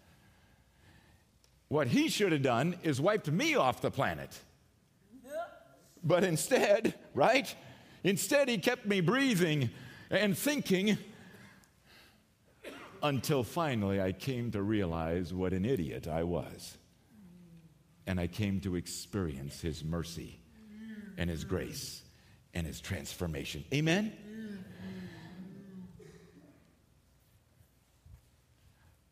What 1.67 1.89
he 1.89 2.09
should 2.09 2.31
have 2.31 2.43
done 2.43 2.77
is 2.85 3.01
wiped 3.01 3.29
me 3.33 3.57
off 3.57 3.81
the 3.81 3.91
planet. 3.91 4.31
But 6.05 6.23
instead, 6.23 6.95
right? 7.15 7.53
Instead, 8.05 8.49
he 8.49 8.59
kept 8.59 8.87
me 8.87 9.01
breathing 9.01 9.71
and 10.11 10.37
thinking 10.37 10.99
until 13.03 13.45
finally 13.45 14.01
I 14.01 14.13
came 14.13 14.51
to 14.53 14.63
realize 14.63 15.33
what 15.33 15.53
an 15.53 15.65
idiot 15.65 16.09
I 16.09 16.23
was 16.23 16.77
and 18.07 18.21
I 18.21 18.27
came 18.27 18.61
to 18.61 18.77
experience 18.77 19.61
His 19.61 19.85
mercy 19.85 20.39
and 21.17 21.29
His 21.31 21.45
grace 21.45 22.03
and 22.55 22.67
His 22.67 22.81
transformation. 22.81 23.65
Amen? 23.73 24.13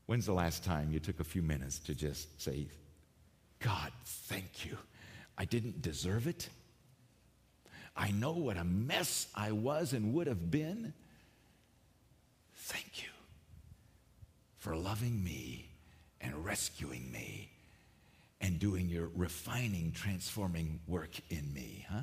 When's 0.07 0.26
the 0.26 0.35
last 0.35 0.64
time 0.64 0.92
you 0.92 1.00
took 1.00 1.20
a 1.20 1.24
few 1.24 1.42
minutes 1.42 1.78
to 1.81 1.94
just 1.94 2.42
say, 2.42 2.66
God, 3.61 3.92
thank 4.05 4.66
you. 4.66 4.76
I 5.38 5.44
didn't 5.44 5.81
deserve 5.81 6.26
it. 6.26 6.48
I 7.96 8.11
know 8.11 8.33
what 8.33 8.57
a 8.57 8.64
mess 8.64 9.26
I 9.35 9.52
was 9.52 9.92
and 9.92 10.14
would 10.14 10.26
have 10.26 10.50
been. 10.50 10.94
Thank 12.55 13.02
you 13.02 13.11
for 14.57 14.76
loving 14.76 15.22
me 15.22 15.68
and 16.20 16.44
rescuing 16.44 17.11
me 17.12 17.50
and 18.40 18.59
doing 18.59 18.88
your 18.88 19.11
refining, 19.14 19.92
transforming 19.92 20.81
work 20.87 21.11
in 21.31 21.52
me, 21.52 21.87
huh? 21.90 22.00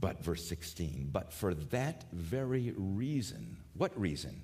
But, 0.00 0.22
verse 0.22 0.46
16, 0.46 1.10
but 1.12 1.32
for 1.32 1.54
that 1.54 2.04
very 2.12 2.72
reason, 2.76 3.56
what 3.74 3.98
reason? 3.98 4.42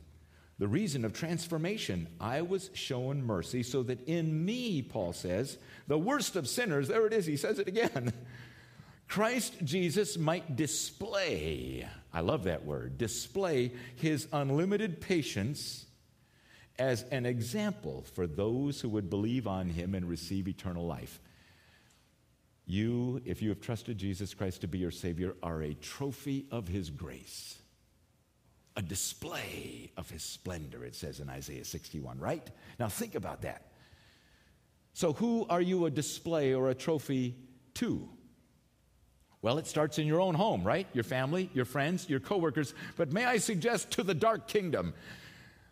The 0.59 0.69
reason 0.69 1.05
of 1.05 1.13
transformation. 1.13 2.09
I 2.21 2.43
was 2.43 2.71
shown 2.75 3.25
mercy 3.25 3.63
so 3.63 3.83
that 3.85 4.07
in 4.09 4.45
me, 4.45 4.83
Paul 4.83 5.13
says, 5.13 5.59
the 5.87 5.99
worst 5.99 6.37
of 6.37 6.49
sinners, 6.49 6.89
there 6.89 7.07
it 7.07 7.13
is, 7.13 7.27
he 7.27 7.37
says 7.37 7.59
it 7.59 7.69
again, 7.69 8.13
Christ 9.15 9.55
Jesus 9.63 10.19
might 10.19 10.57
display, 10.57 11.87
I 12.13 12.19
love 12.19 12.43
that 12.45 12.65
word, 12.65 12.99
display 12.99 13.71
his 13.95 14.27
unlimited 14.33 15.01
patience 15.01 15.87
as 16.81 17.05
an 17.13 17.25
example 17.25 18.05
for 18.15 18.27
those 18.27 18.81
who 18.81 18.89
would 18.89 19.09
believe 19.09 19.47
on 19.47 19.69
him 19.69 19.95
and 19.95 20.09
receive 20.09 20.49
eternal 20.49 20.85
life. 20.85 21.21
You, 22.67 23.23
if 23.25 23.41
you 23.41 23.51
have 23.51 23.61
trusted 23.61 23.99
Jesus 23.99 24.35
Christ 24.35 24.63
to 24.63 24.67
be 24.67 24.79
your 24.79 24.91
Savior, 24.91 25.37
are 25.45 25.63
a 25.63 25.75
trophy 25.75 26.47
of 26.51 26.67
his 26.67 26.91
grace, 26.91 27.59
a 28.77 28.83
display 28.83 29.93
of 29.97 30.11
his 30.11 30.25
splendor, 30.25 30.85
it 30.85 30.97
says 30.97 31.21
in 31.21 31.31
Isaiah 31.31 31.65
61, 31.65 32.19
right? 32.19 32.51
Now 32.81 32.89
think 32.89 33.15
about 33.15 33.43
that. 33.43 33.71
So, 34.93 35.13
who 35.13 35.47
are 35.49 35.63
you 35.63 35.87
a 35.87 35.91
display 35.91 36.53
or 36.53 36.69
a 36.71 36.75
trophy 36.75 37.37
to? 37.75 38.09
Well, 39.45 39.59
it 39.59 39.67
starts 39.67 39.99
in 39.99 40.07
your 40.07 40.23
own 40.23 40.35
home, 40.35 40.65
right? 40.65 40.87
Your 40.95 41.05
family, 41.05 41.51
your 41.53 41.67
friends, 41.67 42.09
your 42.09 42.19
coworkers. 42.19 42.73
But 42.97 43.13
may 43.13 43.27
I 43.27 43.37
suggest 43.37 43.91
to 43.91 44.03
the 44.03 44.15
dark 44.15 44.49
kingdom, 44.49 44.95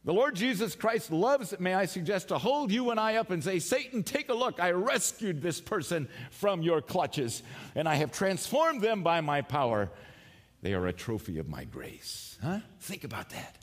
the 0.05 0.13
Lord 0.13 0.35
Jesus 0.37 0.75
Christ 0.75 1.11
loves, 1.11 1.59
may 1.59 1.73
I 1.73 1.87
suggest, 1.87 2.29
to 2.29 2.37
hold 2.37 2.71
you 2.71 2.91
and 2.91 3.01
I 3.01 3.17
up 3.17 3.31
and 3.31 3.43
say, 3.43 3.61
Satan, 3.61 4.03
take 4.03 4.29
a 4.29 4.35
look. 4.35 4.61
I 4.61 4.73
rescued 4.73 5.41
this 5.41 5.59
person 5.59 6.07
from 6.33 6.61
your 6.61 6.83
clutches, 6.83 7.43
and 7.75 7.89
I 7.89 7.95
have 7.95 8.13
transformed 8.13 8.83
them 8.83 9.03
by 9.03 9.23
my 9.23 9.41
power. 9.41 9.89
They 10.61 10.75
are 10.75 10.87
a 10.87 10.93
trophy 10.93 11.39
of 11.39 11.49
my 11.49 11.65
grace. 11.65 12.37
Huh? 12.43 12.59
Think 12.81 13.05
about 13.05 13.31
that. 13.31 13.57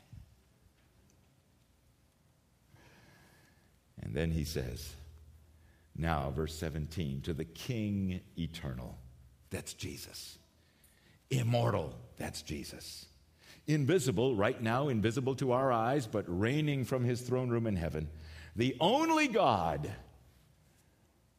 And 4.02 4.12
then 4.12 4.32
he 4.32 4.42
says, 4.42 4.92
now, 5.96 6.32
verse 6.34 6.56
17, 6.56 7.20
to 7.20 7.32
the 7.32 7.44
King 7.44 8.22
eternal, 8.36 8.98
that's 9.50 9.74
Jesus. 9.74 10.38
Immortal, 11.30 11.94
that's 12.16 12.42
Jesus 12.42 13.06
invisible, 13.66 14.34
right 14.34 14.60
now, 14.60 14.88
invisible 14.88 15.34
to 15.36 15.52
our 15.52 15.72
eyes, 15.72 16.06
but 16.06 16.24
reigning 16.26 16.84
from 16.84 17.04
his 17.04 17.20
throne 17.20 17.50
room 17.50 17.66
in 17.66 17.76
heaven, 17.76 18.08
the 18.56 18.76
only 18.80 19.28
God, 19.28 19.90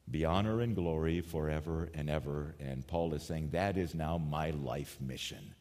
be 0.10 0.26
honor 0.26 0.62
and 0.62 0.76
glory 0.76 1.22
forever 1.22 1.90
and 1.94 2.10
ever. 2.10 2.56
And 2.60 2.86
Paul 2.86 3.14
is 3.14 3.24
saying, 3.24 3.50
that 3.52 3.78
is 3.78 3.94
now 3.94 4.18
my 4.18 4.52
life 4.52 4.98
mission 5.00 5.56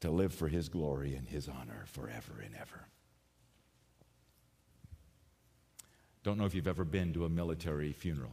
to 0.00 0.10
live 0.10 0.34
for 0.34 0.48
his 0.48 0.68
glory 0.68 1.14
and 1.14 1.28
his 1.28 1.48
honor 1.48 1.84
forever 1.86 2.40
and 2.44 2.54
ever. 2.54 2.86
Don't 6.22 6.38
know 6.38 6.44
if 6.44 6.54
you've 6.54 6.68
ever 6.68 6.84
been 6.84 7.12
to 7.14 7.24
a 7.24 7.28
military 7.28 7.92
funeral. 7.92 8.32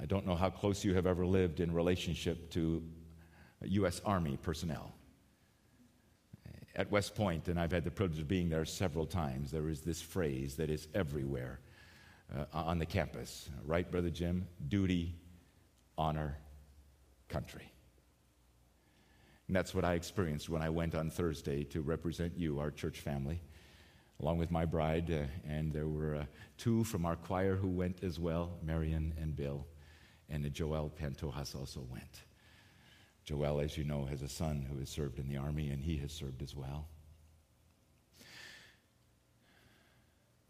I 0.00 0.06
don't 0.06 0.26
know 0.26 0.36
how 0.36 0.50
close 0.50 0.84
you 0.84 0.94
have 0.94 1.06
ever 1.06 1.26
lived 1.26 1.60
in 1.60 1.72
relationship 1.72 2.50
to 2.52 2.82
U.S. 3.62 4.00
Army 4.04 4.38
personnel 4.40 4.94
at 6.78 6.90
West 6.92 7.16
Point, 7.16 7.48
and 7.48 7.58
I've 7.58 7.72
had 7.72 7.82
the 7.82 7.90
privilege 7.90 8.20
of 8.20 8.28
being 8.28 8.48
there 8.48 8.64
several 8.64 9.04
times, 9.04 9.50
there 9.50 9.68
is 9.68 9.80
this 9.80 10.00
phrase 10.00 10.54
that 10.56 10.70
is 10.70 10.86
everywhere 10.94 11.58
uh, 12.32 12.44
on 12.52 12.78
the 12.78 12.86
campus. 12.86 13.50
Right, 13.64 13.90
Brother 13.90 14.10
Jim? 14.10 14.46
Duty, 14.68 15.16
honor, 15.98 16.38
country. 17.28 17.72
And 19.48 19.56
that's 19.56 19.74
what 19.74 19.84
I 19.84 19.94
experienced 19.94 20.48
when 20.48 20.62
I 20.62 20.70
went 20.70 20.94
on 20.94 21.10
Thursday 21.10 21.64
to 21.64 21.80
represent 21.80 22.34
you, 22.36 22.60
our 22.60 22.70
church 22.70 23.00
family, 23.00 23.40
along 24.20 24.38
with 24.38 24.52
my 24.52 24.64
bride. 24.64 25.10
Uh, 25.10 25.50
and 25.50 25.72
there 25.72 25.88
were 25.88 26.14
uh, 26.14 26.24
two 26.58 26.84
from 26.84 27.04
our 27.04 27.16
choir 27.16 27.56
who 27.56 27.68
went 27.68 28.04
as 28.04 28.20
well 28.20 28.52
Marion 28.62 29.14
and 29.20 29.34
Bill. 29.34 29.66
And 30.30 30.52
Joel 30.52 30.90
Pantojas 30.90 31.54
also 31.54 31.86
went. 31.90 32.24
Joel, 33.24 33.60
as 33.60 33.76
you 33.76 33.84
know, 33.84 34.04
has 34.06 34.22
a 34.22 34.28
son 34.28 34.66
who 34.70 34.78
has 34.78 34.88
served 34.88 35.18
in 35.18 35.28
the 35.28 35.36
army, 35.36 35.70
and 35.70 35.82
he 35.82 35.96
has 35.98 36.12
served 36.12 36.42
as 36.42 36.54
well. 36.54 36.88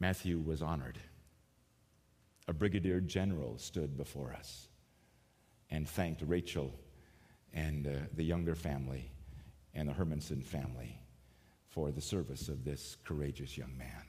Matthew 0.01 0.39
was 0.39 0.63
honored. 0.63 0.99
A 2.47 2.53
brigadier 2.53 3.01
general 3.01 3.59
stood 3.59 3.97
before 3.97 4.33
us 4.33 4.69
and 5.71 5.89
thanked 5.89 6.23
Rachel 6.27 6.73
and 7.53 7.87
uh, 7.87 7.91
the 8.15 8.25
Younger 8.25 8.55
family 8.55 9.11
and 9.75 9.89
the 9.89 9.93
Hermanson 9.93 10.43
family 10.43 10.99
for 11.69 11.91
the 11.91 12.01
service 12.01 12.49
of 12.49 12.65
this 12.65 12.97
courageous 13.05 13.59
young 13.59 13.77
man 13.77 14.07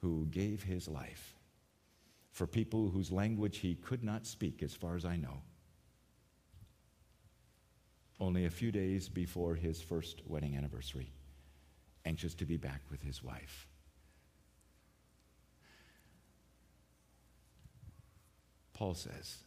who 0.00 0.26
gave 0.30 0.62
his 0.62 0.88
life 0.88 1.35
for 2.36 2.46
people 2.46 2.90
whose 2.90 3.10
language 3.10 3.56
he 3.56 3.74
could 3.76 4.04
not 4.04 4.26
speak, 4.26 4.62
as 4.62 4.74
far 4.74 4.94
as 4.94 5.06
I 5.06 5.16
know, 5.16 5.40
only 8.20 8.44
a 8.44 8.50
few 8.50 8.70
days 8.70 9.08
before 9.08 9.54
his 9.54 9.80
first 9.80 10.20
wedding 10.26 10.54
anniversary, 10.54 11.14
anxious 12.04 12.34
to 12.34 12.44
be 12.44 12.58
back 12.58 12.82
with 12.90 13.02
his 13.02 13.24
wife. 13.24 13.66
Paul 18.74 18.92
says, 18.92 19.38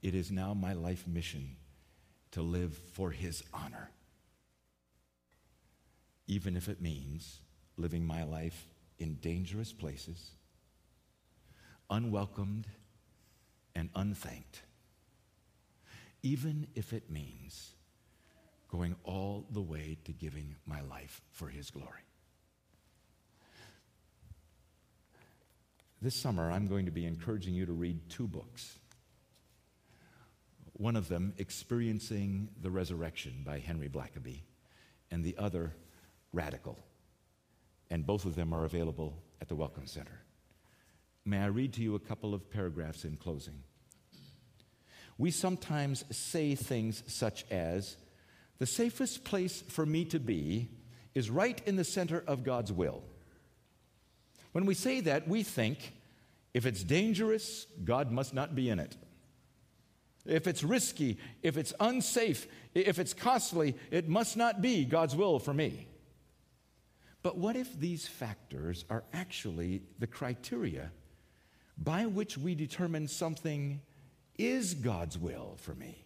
It 0.00 0.14
is 0.14 0.30
now 0.30 0.54
my 0.54 0.74
life 0.74 1.08
mission 1.08 1.56
to 2.30 2.40
live 2.40 2.78
for 2.92 3.10
his 3.10 3.42
honor, 3.52 3.90
even 6.28 6.56
if 6.56 6.68
it 6.68 6.80
means 6.80 7.40
living 7.76 8.06
my 8.06 8.22
life 8.22 8.68
in 9.00 9.16
dangerous 9.16 9.72
places 9.72 10.34
unwelcomed 11.90 12.66
and 13.74 13.90
unthanked, 13.94 14.62
even 16.22 16.66
if 16.74 16.92
it 16.92 17.10
means 17.10 17.74
going 18.70 18.94
all 19.04 19.46
the 19.50 19.60
way 19.60 19.98
to 20.04 20.12
giving 20.12 20.54
my 20.64 20.80
life 20.82 21.20
for 21.32 21.48
his 21.48 21.70
glory. 21.70 22.04
This 26.02 26.14
summer, 26.14 26.50
I'm 26.50 26.66
going 26.66 26.86
to 26.86 26.92
be 26.92 27.04
encouraging 27.04 27.52
you 27.52 27.66
to 27.66 27.72
read 27.72 28.08
two 28.08 28.26
books. 28.26 28.78
One 30.72 30.96
of 30.96 31.08
them, 31.08 31.34
Experiencing 31.36 32.48
the 32.62 32.70
Resurrection 32.70 33.42
by 33.44 33.58
Henry 33.58 33.88
Blackaby, 33.88 34.40
and 35.10 35.22
the 35.22 35.36
other, 35.36 35.74
Radical. 36.32 36.78
And 37.90 38.06
both 38.06 38.24
of 38.24 38.34
them 38.34 38.54
are 38.54 38.64
available 38.64 39.14
at 39.42 39.48
the 39.48 39.56
Welcome 39.56 39.86
Center. 39.86 40.22
May 41.24 41.38
I 41.38 41.46
read 41.46 41.74
to 41.74 41.82
you 41.82 41.94
a 41.94 42.00
couple 42.00 42.34
of 42.34 42.50
paragraphs 42.50 43.04
in 43.04 43.16
closing? 43.16 43.62
We 45.18 45.30
sometimes 45.30 46.04
say 46.10 46.54
things 46.54 47.02
such 47.06 47.44
as, 47.50 47.96
The 48.58 48.66
safest 48.66 49.24
place 49.24 49.62
for 49.68 49.84
me 49.84 50.04
to 50.06 50.18
be 50.18 50.70
is 51.14 51.30
right 51.30 51.60
in 51.66 51.76
the 51.76 51.84
center 51.84 52.24
of 52.26 52.42
God's 52.42 52.72
will. 52.72 53.02
When 54.52 54.64
we 54.64 54.74
say 54.74 55.00
that, 55.02 55.28
we 55.28 55.42
think 55.42 55.92
if 56.54 56.66
it's 56.66 56.82
dangerous, 56.82 57.66
God 57.84 58.10
must 58.10 58.34
not 58.34 58.54
be 58.54 58.70
in 58.70 58.78
it. 58.78 58.96
If 60.26 60.46
it's 60.46 60.64
risky, 60.64 61.18
if 61.42 61.56
it's 61.56 61.72
unsafe, 61.80 62.46
if 62.74 62.98
it's 62.98 63.14
costly, 63.14 63.76
it 63.90 64.08
must 64.08 64.36
not 64.36 64.60
be 64.60 64.84
God's 64.84 65.14
will 65.14 65.38
for 65.38 65.54
me. 65.54 65.86
But 67.22 67.36
what 67.36 67.56
if 67.56 67.78
these 67.78 68.08
factors 68.08 68.84
are 68.88 69.04
actually 69.12 69.82
the 69.98 70.06
criteria 70.06 70.90
by 71.80 72.06
which 72.06 72.36
we 72.36 72.54
determine 72.54 73.08
something 73.08 73.80
is 74.36 74.74
God's 74.74 75.18
will 75.18 75.56
for 75.56 75.74
me? 75.74 76.04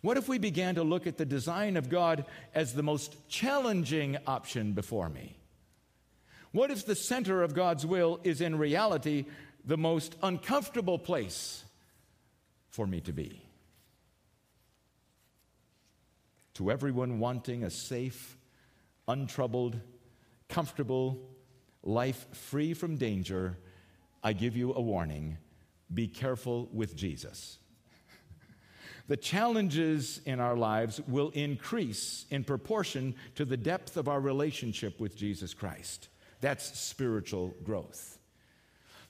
What 0.00 0.16
if 0.16 0.28
we 0.28 0.38
began 0.38 0.76
to 0.76 0.82
look 0.82 1.06
at 1.06 1.18
the 1.18 1.26
design 1.26 1.76
of 1.76 1.90
God 1.90 2.24
as 2.54 2.72
the 2.72 2.82
most 2.82 3.28
challenging 3.28 4.16
option 4.26 4.72
before 4.72 5.08
me? 5.08 5.36
What 6.52 6.70
if 6.70 6.86
the 6.86 6.94
center 6.94 7.42
of 7.42 7.54
God's 7.54 7.84
will 7.84 8.18
is 8.24 8.40
in 8.40 8.58
reality 8.58 9.26
the 9.64 9.76
most 9.76 10.16
uncomfortable 10.22 10.98
place 10.98 11.64
for 12.70 12.86
me 12.86 13.00
to 13.02 13.12
be? 13.12 13.42
To 16.54 16.70
everyone 16.70 17.18
wanting 17.18 17.62
a 17.62 17.70
safe, 17.70 18.36
untroubled, 19.06 19.80
comfortable 20.48 21.20
life 21.82 22.26
free 22.34 22.74
from 22.74 22.96
danger, 22.96 23.58
I 24.22 24.32
give 24.32 24.56
you 24.56 24.74
a 24.74 24.80
warning 24.80 25.38
be 25.92 26.06
careful 26.06 26.68
with 26.72 26.94
Jesus. 26.94 27.58
The 29.08 29.16
challenges 29.16 30.20
in 30.24 30.38
our 30.38 30.56
lives 30.56 31.00
will 31.08 31.30
increase 31.30 32.26
in 32.30 32.44
proportion 32.44 33.16
to 33.34 33.44
the 33.44 33.56
depth 33.56 33.96
of 33.96 34.06
our 34.06 34.20
relationship 34.20 35.00
with 35.00 35.16
Jesus 35.16 35.52
Christ. 35.52 36.08
That's 36.40 36.78
spiritual 36.78 37.56
growth. 37.64 38.18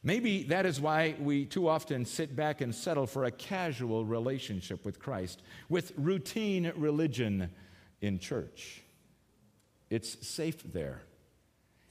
Maybe 0.03 0.45
that 0.45 0.65
is 0.65 0.81
why 0.81 1.17
we 1.21 1.45
too 1.45 1.69
often 1.69 2.07
sit 2.07 2.35
back 2.35 2.63
and 2.63 2.75
settle 2.75 3.07
for 3.07 3.25
a 3.25 3.31
casual 3.31 4.07
relationship 4.07 4.87
with 4.87 4.99
Christ, 4.99 5.43
with 5.69 5.93
routine 5.99 6.73
religion 6.77 7.51
in 8.01 8.19
church. 8.19 8.81
It's 9.91 10.27
safe 10.27 10.63
there, 10.73 11.03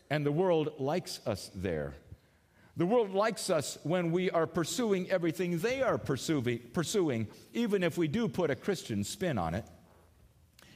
and 0.10 0.25
the 0.25 0.32
world 0.32 0.73
likes 0.79 1.19
us 1.27 1.51
there. 1.53 1.93
The 2.77 2.86
world 2.86 3.13
likes 3.13 3.49
us 3.49 3.77
when 3.84 4.12
we 4.12 4.32
are 4.32 4.47
pursuing 4.47 5.10
everything 5.12 5.60
they 5.60 5.82
are 5.82 5.97
pursuing, 5.97 6.60
pursuing, 6.73 7.27
even 7.53 7.84
if 7.84 7.97
we 7.97 8.08
do 8.08 8.27
put 8.27 8.49
a 8.49 8.55
Christian 8.55 9.03
spin 9.03 9.38
on 9.38 9.53
it. 9.53 9.65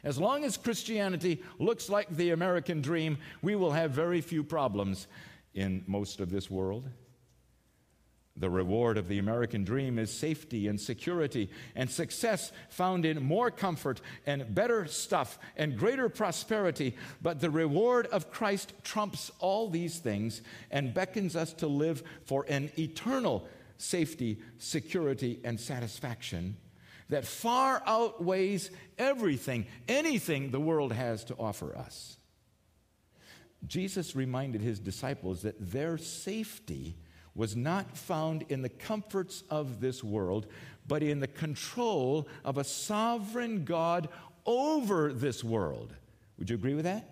As 0.03 0.17
long 0.17 0.43
as 0.43 0.57
Christianity 0.57 1.41
looks 1.59 1.89
like 1.89 2.09
the 2.09 2.31
American 2.31 2.81
dream, 2.81 3.17
we 3.41 3.55
will 3.55 3.71
have 3.71 3.91
very 3.91 4.19
few 4.19 4.43
problems 4.43 5.07
in 5.53 5.83
most 5.87 6.19
of 6.19 6.29
this 6.29 6.49
world. 6.51 6.89
The 8.35 8.49
reward 8.49 8.97
of 8.97 9.07
the 9.07 9.19
American 9.19 9.63
dream 9.63 9.99
is 9.99 10.11
safety 10.11 10.67
and 10.67 10.81
security 10.81 11.51
and 11.75 11.89
success 11.89 12.51
found 12.69 13.05
in 13.05 13.23
more 13.23 13.51
comfort 13.51 14.01
and 14.25 14.55
better 14.55 14.87
stuff 14.87 15.37
and 15.55 15.77
greater 15.77 16.09
prosperity. 16.09 16.95
But 17.21 17.41
the 17.41 17.51
reward 17.51 18.07
of 18.07 18.31
Christ 18.31 18.73
trumps 18.83 19.29
all 19.39 19.69
these 19.69 19.99
things 19.99 20.41
and 20.71 20.95
beckons 20.95 21.35
us 21.35 21.53
to 21.53 21.67
live 21.67 22.01
for 22.25 22.43
an 22.49 22.71
eternal 22.77 23.47
safety, 23.77 24.39
security, 24.57 25.39
and 25.43 25.59
satisfaction 25.59 26.57
that 27.09 27.25
far 27.25 27.83
outweighs 27.85 28.71
everything, 28.97 29.67
anything 29.87 30.49
the 30.49 30.59
world 30.59 30.91
has 30.91 31.23
to 31.25 31.35
offer 31.37 31.77
us. 31.77 32.17
Jesus 33.67 34.15
reminded 34.15 34.61
his 34.61 34.79
disciples 34.79 35.43
that 35.43 35.71
their 35.71 35.97
safety 35.99 36.97
was 37.35 37.55
not 37.55 37.97
found 37.97 38.45
in 38.49 38.61
the 38.61 38.69
comforts 38.69 39.43
of 39.49 39.81
this 39.81 40.03
world, 40.03 40.47
but 40.87 41.01
in 41.01 41.19
the 41.19 41.27
control 41.27 42.27
of 42.43 42.57
a 42.57 42.63
sovereign 42.63 43.65
God 43.65 44.09
over 44.45 45.11
this 45.11 45.43
world. 45.43 45.93
Would 46.37 46.49
you 46.49 46.55
agree 46.55 46.75
with 46.75 46.85
that? 46.85 47.09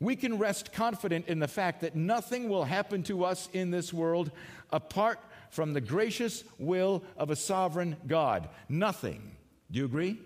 We 0.00 0.16
can 0.16 0.38
rest 0.38 0.72
confident 0.72 1.28
in 1.28 1.38
the 1.38 1.48
fact 1.48 1.82
that 1.82 1.94
nothing 1.94 2.48
will 2.48 2.64
happen 2.64 3.02
to 3.04 3.24
us 3.24 3.48
in 3.52 3.70
this 3.70 3.92
world 3.92 4.32
apart 4.70 5.20
from 5.50 5.74
the 5.74 5.80
gracious 5.80 6.44
will 6.58 7.04
of 7.16 7.30
a 7.30 7.36
sovereign 7.36 7.96
God. 8.06 8.48
Nothing. 8.68 9.36
Do 9.70 9.78
you 9.78 9.84
agree? 9.84 10.18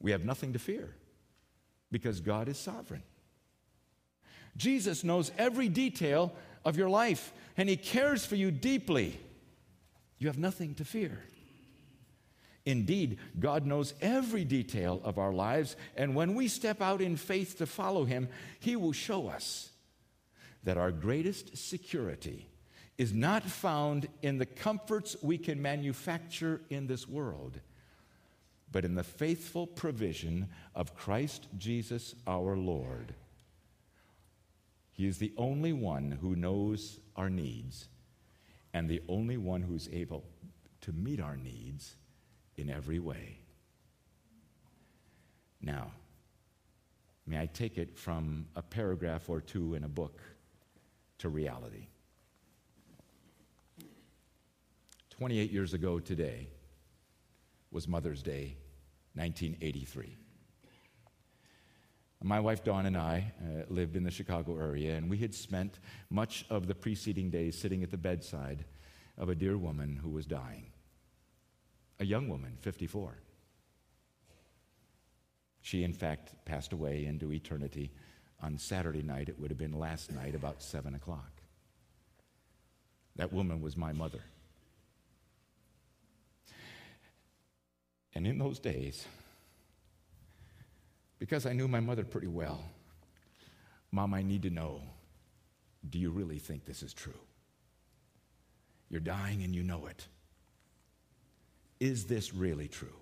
We 0.00 0.10
have 0.10 0.24
nothing 0.24 0.52
to 0.52 0.58
fear 0.58 0.94
because 1.90 2.20
God 2.20 2.48
is 2.48 2.58
sovereign. 2.58 3.02
Jesus 4.56 5.04
knows 5.04 5.32
every 5.38 5.68
detail 5.68 6.32
of 6.66 6.76
your 6.76 6.90
life 6.90 7.32
and 7.56 7.68
He 7.68 7.76
cares 7.76 8.26
for 8.26 8.36
you 8.36 8.50
deeply. 8.50 9.18
You 10.18 10.26
have 10.26 10.38
nothing 10.38 10.74
to 10.74 10.84
fear. 10.84 11.22
Indeed, 12.66 13.18
God 13.38 13.64
knows 13.64 13.94
every 14.02 14.44
detail 14.44 15.00
of 15.04 15.18
our 15.18 15.32
lives, 15.32 15.76
and 15.96 16.16
when 16.16 16.34
we 16.34 16.48
step 16.48 16.82
out 16.82 17.00
in 17.00 17.16
faith 17.16 17.58
to 17.58 17.66
follow 17.66 18.04
Him, 18.04 18.28
He 18.58 18.74
will 18.74 18.92
show 18.92 19.28
us 19.28 19.70
that 20.64 20.76
our 20.76 20.90
greatest 20.90 21.56
security 21.56 22.48
is 22.98 23.12
not 23.12 23.44
found 23.44 24.08
in 24.22 24.38
the 24.38 24.46
comforts 24.46 25.16
we 25.22 25.38
can 25.38 25.62
manufacture 25.62 26.60
in 26.68 26.88
this 26.88 27.06
world, 27.06 27.60
but 28.72 28.84
in 28.84 28.96
the 28.96 29.04
faithful 29.04 29.66
provision 29.66 30.48
of 30.74 30.96
Christ 30.96 31.46
Jesus 31.56 32.16
our 32.26 32.56
Lord. 32.56 33.14
He 34.96 35.06
is 35.06 35.18
the 35.18 35.34
only 35.36 35.74
one 35.74 36.10
who 36.10 36.34
knows 36.34 37.00
our 37.16 37.28
needs 37.28 37.88
and 38.72 38.88
the 38.88 39.02
only 39.08 39.36
one 39.36 39.60
who's 39.60 39.90
able 39.92 40.24
to 40.80 40.92
meet 40.92 41.20
our 41.20 41.36
needs 41.36 41.96
in 42.56 42.70
every 42.70 42.98
way. 42.98 43.40
Now, 45.60 45.92
may 47.26 47.38
I 47.38 47.46
take 47.46 47.76
it 47.76 47.98
from 47.98 48.46
a 48.56 48.62
paragraph 48.62 49.28
or 49.28 49.42
two 49.42 49.74
in 49.74 49.84
a 49.84 49.88
book 49.88 50.22
to 51.18 51.28
reality? 51.28 51.88
28 55.10 55.50
years 55.50 55.74
ago 55.74 55.98
today 55.98 56.48
was 57.70 57.86
Mother's 57.86 58.22
Day, 58.22 58.56
1983. 59.14 60.16
My 62.22 62.40
wife 62.40 62.64
Dawn 62.64 62.86
and 62.86 62.96
I 62.96 63.32
uh, 63.40 63.72
lived 63.72 63.94
in 63.94 64.02
the 64.02 64.10
Chicago 64.10 64.58
area, 64.58 64.96
and 64.96 65.08
we 65.10 65.18
had 65.18 65.34
spent 65.34 65.78
much 66.10 66.46
of 66.48 66.66
the 66.66 66.74
preceding 66.74 67.30
days 67.30 67.58
sitting 67.58 67.82
at 67.82 67.90
the 67.90 67.98
bedside 67.98 68.64
of 69.18 69.28
a 69.28 69.34
dear 69.34 69.56
woman 69.56 70.00
who 70.02 70.10
was 70.10 70.26
dying. 70.26 70.66
A 72.00 72.04
young 72.04 72.28
woman, 72.28 72.56
54. 72.60 73.18
She, 75.60 75.82
in 75.82 75.92
fact, 75.92 76.32
passed 76.44 76.72
away 76.72 77.06
into 77.06 77.32
eternity 77.32 77.90
on 78.42 78.58
Saturday 78.58 79.02
night. 79.02 79.28
It 79.28 79.38
would 79.40 79.50
have 79.50 79.58
been 79.58 79.78
last 79.78 80.12
night, 80.12 80.34
about 80.34 80.62
7 80.62 80.94
o'clock. 80.94 81.30
That 83.16 83.32
woman 83.32 83.60
was 83.60 83.76
my 83.76 83.92
mother. 83.92 84.22
And 88.14 88.26
in 88.26 88.38
those 88.38 88.58
days, 88.58 89.06
because 91.18 91.46
I 91.46 91.52
knew 91.52 91.68
my 91.68 91.80
mother 91.80 92.04
pretty 92.04 92.26
well, 92.26 92.64
Mom, 93.90 94.14
I 94.14 94.22
need 94.22 94.42
to 94.42 94.50
know 94.50 94.80
do 95.88 95.98
you 95.98 96.10
really 96.10 96.38
think 96.38 96.64
this 96.64 96.82
is 96.82 96.92
true? 96.92 97.14
You're 98.88 99.00
dying 99.00 99.42
and 99.42 99.54
you 99.54 99.62
know 99.62 99.86
it. 99.86 100.06
Is 101.78 102.06
this 102.06 102.34
really 102.34 102.68
true? 102.68 102.96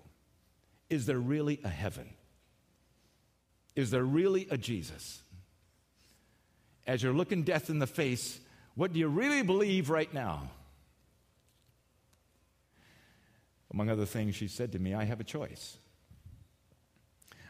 Is 0.89 1.05
there 1.05 1.19
really 1.19 1.59
a 1.63 1.69
heaven? 1.69 2.13
Is 3.75 3.91
there 3.91 4.03
really 4.03 4.47
a 4.49 4.57
Jesus? 4.57 5.21
As 6.85 7.01
you're 7.01 7.13
looking 7.13 7.43
death 7.43 7.69
in 7.69 7.79
the 7.79 7.87
face, 7.87 8.39
what 8.75 8.93
do 8.93 8.99
you 8.99 9.07
really 9.07 9.41
believe 9.41 9.89
right 9.89 10.13
now? 10.13 10.49
Among 13.71 13.89
other 13.89 14.05
things, 14.05 14.35
she 14.35 14.47
said 14.47 14.71
to 14.73 14.79
me, 14.79 14.93
I 14.93 15.05
have 15.05 15.19
a 15.19 15.23
choice. 15.23 15.77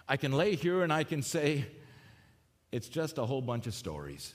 I 0.08 0.18
can 0.18 0.32
lay 0.32 0.56
here 0.56 0.84
and 0.84 0.94
I 0.94 1.04
can 1.04 1.22
say, 1.22 1.66
it's 2.72 2.90
just 2.90 3.18
a 3.18 3.26
whole 3.26 3.42
bunch 3.42 3.68
of 3.68 3.74
stories. 3.74 4.34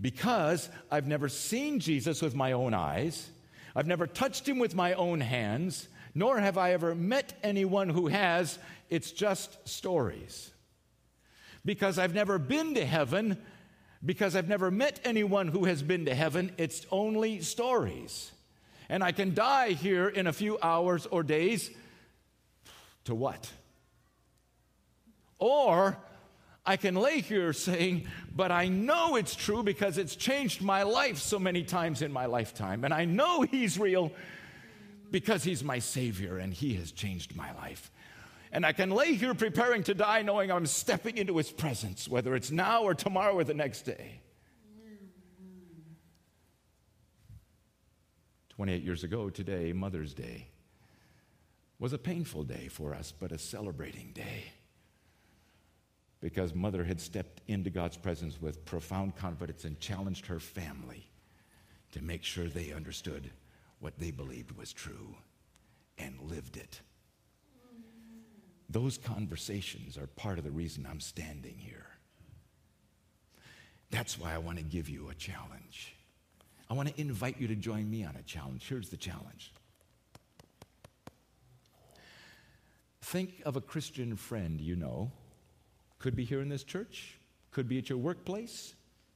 Because 0.00 0.68
I've 0.90 1.06
never 1.06 1.28
seen 1.28 1.80
Jesus 1.80 2.22
with 2.22 2.34
my 2.34 2.52
own 2.52 2.74
eyes, 2.74 3.28
I've 3.76 3.86
never 3.86 4.06
touched 4.06 4.48
him 4.48 4.58
with 4.58 4.74
my 4.74 4.94
own 4.94 5.20
hands, 5.20 5.88
nor 6.14 6.38
have 6.38 6.56
I 6.58 6.72
ever 6.72 6.94
met 6.94 7.32
anyone 7.42 7.88
who 7.88 8.06
has. 8.08 8.58
It's 8.88 9.10
just 9.10 9.68
stories. 9.68 10.50
Because 11.64 11.98
I've 11.98 12.14
never 12.14 12.38
been 12.38 12.74
to 12.74 12.84
heaven, 12.84 13.38
because 14.04 14.36
I've 14.36 14.48
never 14.48 14.70
met 14.70 15.00
anyone 15.04 15.48
who 15.48 15.64
has 15.64 15.82
been 15.82 16.04
to 16.06 16.14
heaven, 16.14 16.52
it's 16.58 16.86
only 16.90 17.40
stories. 17.40 18.30
And 18.88 19.02
I 19.02 19.12
can 19.12 19.34
die 19.34 19.70
here 19.70 20.08
in 20.08 20.26
a 20.26 20.32
few 20.32 20.58
hours 20.62 21.06
or 21.06 21.22
days. 21.22 21.70
To 23.04 23.14
what? 23.14 23.50
Or 25.38 25.98
I 26.66 26.76
can 26.76 26.94
lay 26.94 27.20
here 27.20 27.52
saying, 27.52 28.06
but 28.34 28.50
I 28.50 28.68
know 28.68 29.16
it's 29.16 29.36
true 29.36 29.62
because 29.62 29.98
it's 29.98 30.16
changed 30.16 30.62
my 30.62 30.82
life 30.82 31.18
so 31.18 31.38
many 31.38 31.62
times 31.62 32.00
in 32.00 32.10
my 32.10 32.26
lifetime. 32.26 32.84
And 32.84 32.94
I 32.94 33.04
know 33.04 33.42
He's 33.42 33.78
real 33.78 34.12
because 35.10 35.44
He's 35.44 35.62
my 35.62 35.78
Savior 35.78 36.38
and 36.38 36.54
He 36.54 36.74
has 36.74 36.90
changed 36.90 37.36
my 37.36 37.52
life. 37.54 37.90
And 38.50 38.64
I 38.64 38.72
can 38.72 38.90
lay 38.90 39.14
here 39.14 39.34
preparing 39.34 39.82
to 39.84 39.94
die 39.94 40.22
knowing 40.22 40.50
I'm 40.50 40.66
stepping 40.66 41.18
into 41.18 41.36
His 41.36 41.50
presence, 41.50 42.08
whether 42.08 42.34
it's 42.34 42.50
now 42.50 42.82
or 42.82 42.94
tomorrow 42.94 43.34
or 43.34 43.44
the 43.44 43.52
next 43.52 43.82
day. 43.82 44.20
28 48.50 48.82
years 48.82 49.02
ago 49.02 49.28
today, 49.28 49.72
Mother's 49.72 50.14
Day, 50.14 50.46
was 51.80 51.92
a 51.92 51.98
painful 51.98 52.44
day 52.44 52.68
for 52.68 52.94
us, 52.94 53.12
but 53.18 53.32
a 53.32 53.38
celebrating 53.38 54.12
day 54.14 54.44
because 56.24 56.54
mother 56.54 56.82
had 56.82 56.98
stepped 56.98 57.42
into 57.48 57.68
God's 57.68 57.98
presence 57.98 58.40
with 58.40 58.64
profound 58.64 59.14
confidence 59.14 59.64
and 59.64 59.78
challenged 59.78 60.24
her 60.24 60.40
family 60.40 61.06
to 61.92 62.02
make 62.02 62.24
sure 62.24 62.46
they 62.46 62.72
understood 62.72 63.30
what 63.78 63.98
they 63.98 64.10
believed 64.10 64.56
was 64.56 64.72
true 64.72 65.14
and 65.98 66.18
lived 66.22 66.56
it. 66.56 66.80
Those 68.70 68.96
conversations 68.96 69.98
are 69.98 70.06
part 70.06 70.38
of 70.38 70.44
the 70.44 70.50
reason 70.50 70.88
I'm 70.90 70.98
standing 70.98 71.58
here. 71.58 71.84
That's 73.90 74.18
why 74.18 74.32
I 74.32 74.38
want 74.38 74.56
to 74.56 74.64
give 74.64 74.88
you 74.88 75.10
a 75.10 75.14
challenge. 75.14 75.94
I 76.70 76.72
want 76.72 76.88
to 76.88 76.98
invite 76.98 77.38
you 77.38 77.48
to 77.48 77.54
join 77.54 77.90
me 77.90 78.02
on 78.02 78.16
a 78.16 78.22
challenge. 78.22 78.66
Here's 78.66 78.88
the 78.88 78.96
challenge 78.96 79.52
Think 83.02 83.42
of 83.44 83.56
a 83.56 83.60
Christian 83.60 84.16
friend 84.16 84.58
you 84.58 84.74
know 84.74 85.12
could 86.04 86.14
be 86.14 86.24
here 86.26 86.42
in 86.42 86.50
this 86.50 86.64
church, 86.64 87.14
could 87.50 87.66
be 87.66 87.78
at 87.78 87.88
your 87.88 87.96
workplace, 87.96 88.74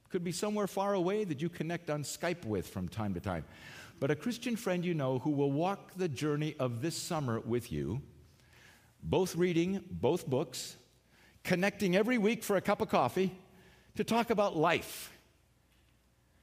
could 0.09 0.23
be 0.23 0.31
somewhere 0.31 0.65
far 0.65 0.95
away 0.95 1.23
that 1.23 1.39
you 1.39 1.47
connect 1.47 1.91
on 1.91 2.01
Skype 2.01 2.43
with 2.45 2.67
from 2.67 2.87
time 2.89 3.13
to 3.13 3.19
time. 3.19 3.45
But 3.99 4.09
a 4.09 4.15
Christian 4.15 4.55
friend 4.55 4.83
you 4.83 4.95
know 4.95 5.19
who 5.19 5.29
will 5.29 5.51
walk 5.51 5.91
the 5.97 6.07
journey 6.07 6.55
of 6.57 6.81
this 6.81 6.95
summer 6.95 7.41
with 7.41 7.71
you, 7.71 8.01
both 9.03 9.35
reading 9.35 9.83
both 9.91 10.25
books, 10.25 10.77
connecting 11.43 11.95
every 11.95 12.17
week 12.17 12.43
for 12.43 12.55
a 12.55 12.61
cup 12.61 12.81
of 12.81 12.89
coffee 12.89 13.37
to 13.95 14.03
talk 14.03 14.31
about 14.31 14.57
life, 14.57 15.13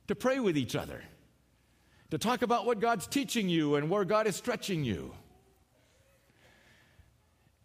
to 0.07 0.15
pray 0.15 0.39
with 0.39 0.57
each 0.57 0.77
other, 0.77 1.03
to 2.13 2.19
talk 2.19 2.43
about 2.43 2.67
what 2.67 2.79
God's 2.79 3.09
teaching 3.09 3.49
you 3.49 3.75
and 3.75 3.91
where 3.91 4.05
God 4.05 4.29
is 4.29 4.37
stretching 4.37 4.85
you. 4.85 5.13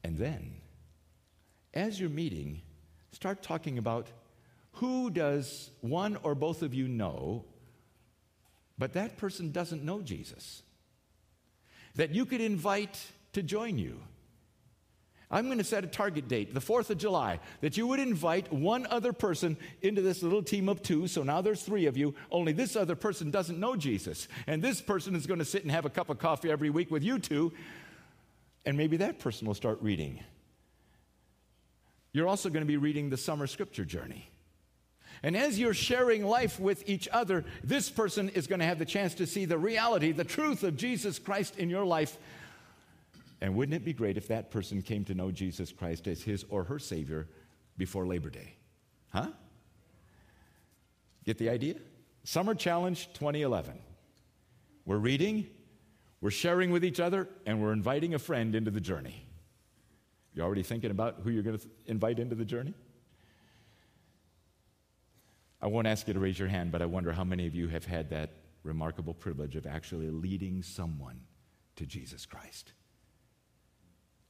And 0.03 0.17
then, 0.17 0.55
as 1.75 1.99
you're 1.99 2.09
meeting, 2.09 2.63
start 3.11 3.43
talking 3.43 3.77
about 3.77 4.07
who 4.73 5.09
does 5.09 5.69
one 5.81 6.17
or 6.23 6.35
both 6.35 6.61
of 6.61 6.73
you 6.73 6.87
know, 6.87 7.45
but 8.77 8.93
that 8.93 9.17
person 9.17 9.51
doesn't 9.51 9.83
know 9.83 10.01
Jesus, 10.01 10.63
that 11.95 12.15
you 12.15 12.25
could 12.25 12.41
invite 12.41 12.99
to 13.33 13.43
join 13.43 13.77
you. 13.77 13.99
I'm 15.29 15.45
going 15.45 15.59
to 15.59 15.63
set 15.63 15.85
a 15.85 15.87
target 15.87 16.27
date, 16.27 16.53
the 16.53 16.59
4th 16.59 16.89
of 16.89 16.97
July, 16.97 17.39
that 17.61 17.77
you 17.77 17.87
would 17.87 18.01
invite 18.01 18.51
one 18.51 18.85
other 18.87 19.13
person 19.13 19.55
into 19.81 20.01
this 20.01 20.21
little 20.21 20.43
team 20.43 20.67
of 20.67 20.81
two. 20.81 21.07
So 21.07 21.23
now 21.23 21.41
there's 21.41 21.63
three 21.63 21.85
of 21.85 21.95
you, 21.95 22.15
only 22.31 22.51
this 22.51 22.75
other 22.75 22.95
person 22.95 23.31
doesn't 23.31 23.57
know 23.57 23.77
Jesus. 23.77 24.27
And 24.45 24.61
this 24.61 24.81
person 24.81 25.15
is 25.15 25.25
going 25.25 25.39
to 25.39 25.45
sit 25.45 25.63
and 25.63 25.71
have 25.71 25.85
a 25.85 25.89
cup 25.89 26.09
of 26.09 26.19
coffee 26.19 26.51
every 26.51 26.69
week 26.69 26.91
with 26.91 27.01
you 27.01 27.17
two. 27.17 27.53
And 28.65 28.75
maybe 28.75 28.97
that 28.97 29.19
person 29.19 29.47
will 29.47 29.53
start 29.53 29.81
reading 29.81 30.21
you're 32.13 32.27
also 32.27 32.49
going 32.49 32.61
to 32.61 32.67
be 32.67 32.77
reading 32.77 33.09
the 33.09 33.17
summer 33.17 33.47
scripture 33.47 33.85
journey. 33.85 34.29
And 35.23 35.37
as 35.37 35.59
you're 35.59 35.73
sharing 35.73 36.25
life 36.25 36.59
with 36.59 36.87
each 36.89 37.07
other, 37.11 37.45
this 37.63 37.89
person 37.89 38.29
is 38.29 38.47
going 38.47 38.59
to 38.59 38.65
have 38.65 38.79
the 38.79 38.85
chance 38.85 39.13
to 39.15 39.27
see 39.27 39.45
the 39.45 39.57
reality, 39.57 40.11
the 40.11 40.23
truth 40.23 40.63
of 40.63 40.75
Jesus 40.75 41.19
Christ 41.19 41.57
in 41.57 41.69
your 41.69 41.85
life. 41.85 42.17
And 43.39 43.55
wouldn't 43.55 43.75
it 43.75 43.85
be 43.85 43.93
great 43.93 44.17
if 44.17 44.27
that 44.29 44.49
person 44.51 44.81
came 44.81 45.05
to 45.05 45.13
know 45.13 45.31
Jesus 45.31 45.71
Christ 45.71 46.07
as 46.07 46.23
his 46.23 46.43
or 46.49 46.63
her 46.63 46.79
Savior 46.79 47.27
before 47.77 48.07
Labor 48.07 48.29
Day? 48.29 48.55
Huh? 49.13 49.27
Get 51.23 51.37
the 51.37 51.49
idea? 51.49 51.75
Summer 52.23 52.55
Challenge 52.55 53.07
2011. 53.13 53.73
We're 54.85 54.97
reading, 54.97 55.47
we're 56.19 56.31
sharing 56.31 56.71
with 56.71 56.83
each 56.83 56.99
other, 56.99 57.29
and 57.45 57.61
we're 57.61 57.73
inviting 57.73 58.15
a 58.15 58.19
friend 58.19 58.55
into 58.55 58.71
the 58.71 58.81
journey. 58.81 59.27
You 60.33 60.43
already 60.43 60.63
thinking 60.63 60.91
about 60.91 61.21
who 61.23 61.29
you're 61.29 61.43
going 61.43 61.59
to 61.59 61.67
invite 61.87 62.19
into 62.19 62.35
the 62.35 62.45
journey? 62.45 62.73
I 65.61 65.67
won't 65.67 65.87
ask 65.87 66.07
you 66.07 66.13
to 66.13 66.19
raise 66.19 66.39
your 66.39 66.47
hand, 66.47 66.71
but 66.71 66.81
I 66.81 66.85
wonder 66.85 67.11
how 67.11 67.23
many 67.23 67.45
of 67.45 67.53
you 67.53 67.67
have 67.67 67.85
had 67.85 68.09
that 68.09 68.31
remarkable 68.63 69.13
privilege 69.13 69.55
of 69.55 69.67
actually 69.67 70.09
leading 70.09 70.63
someone 70.63 71.21
to 71.75 71.85
Jesus 71.85 72.25
Christ. 72.25 72.71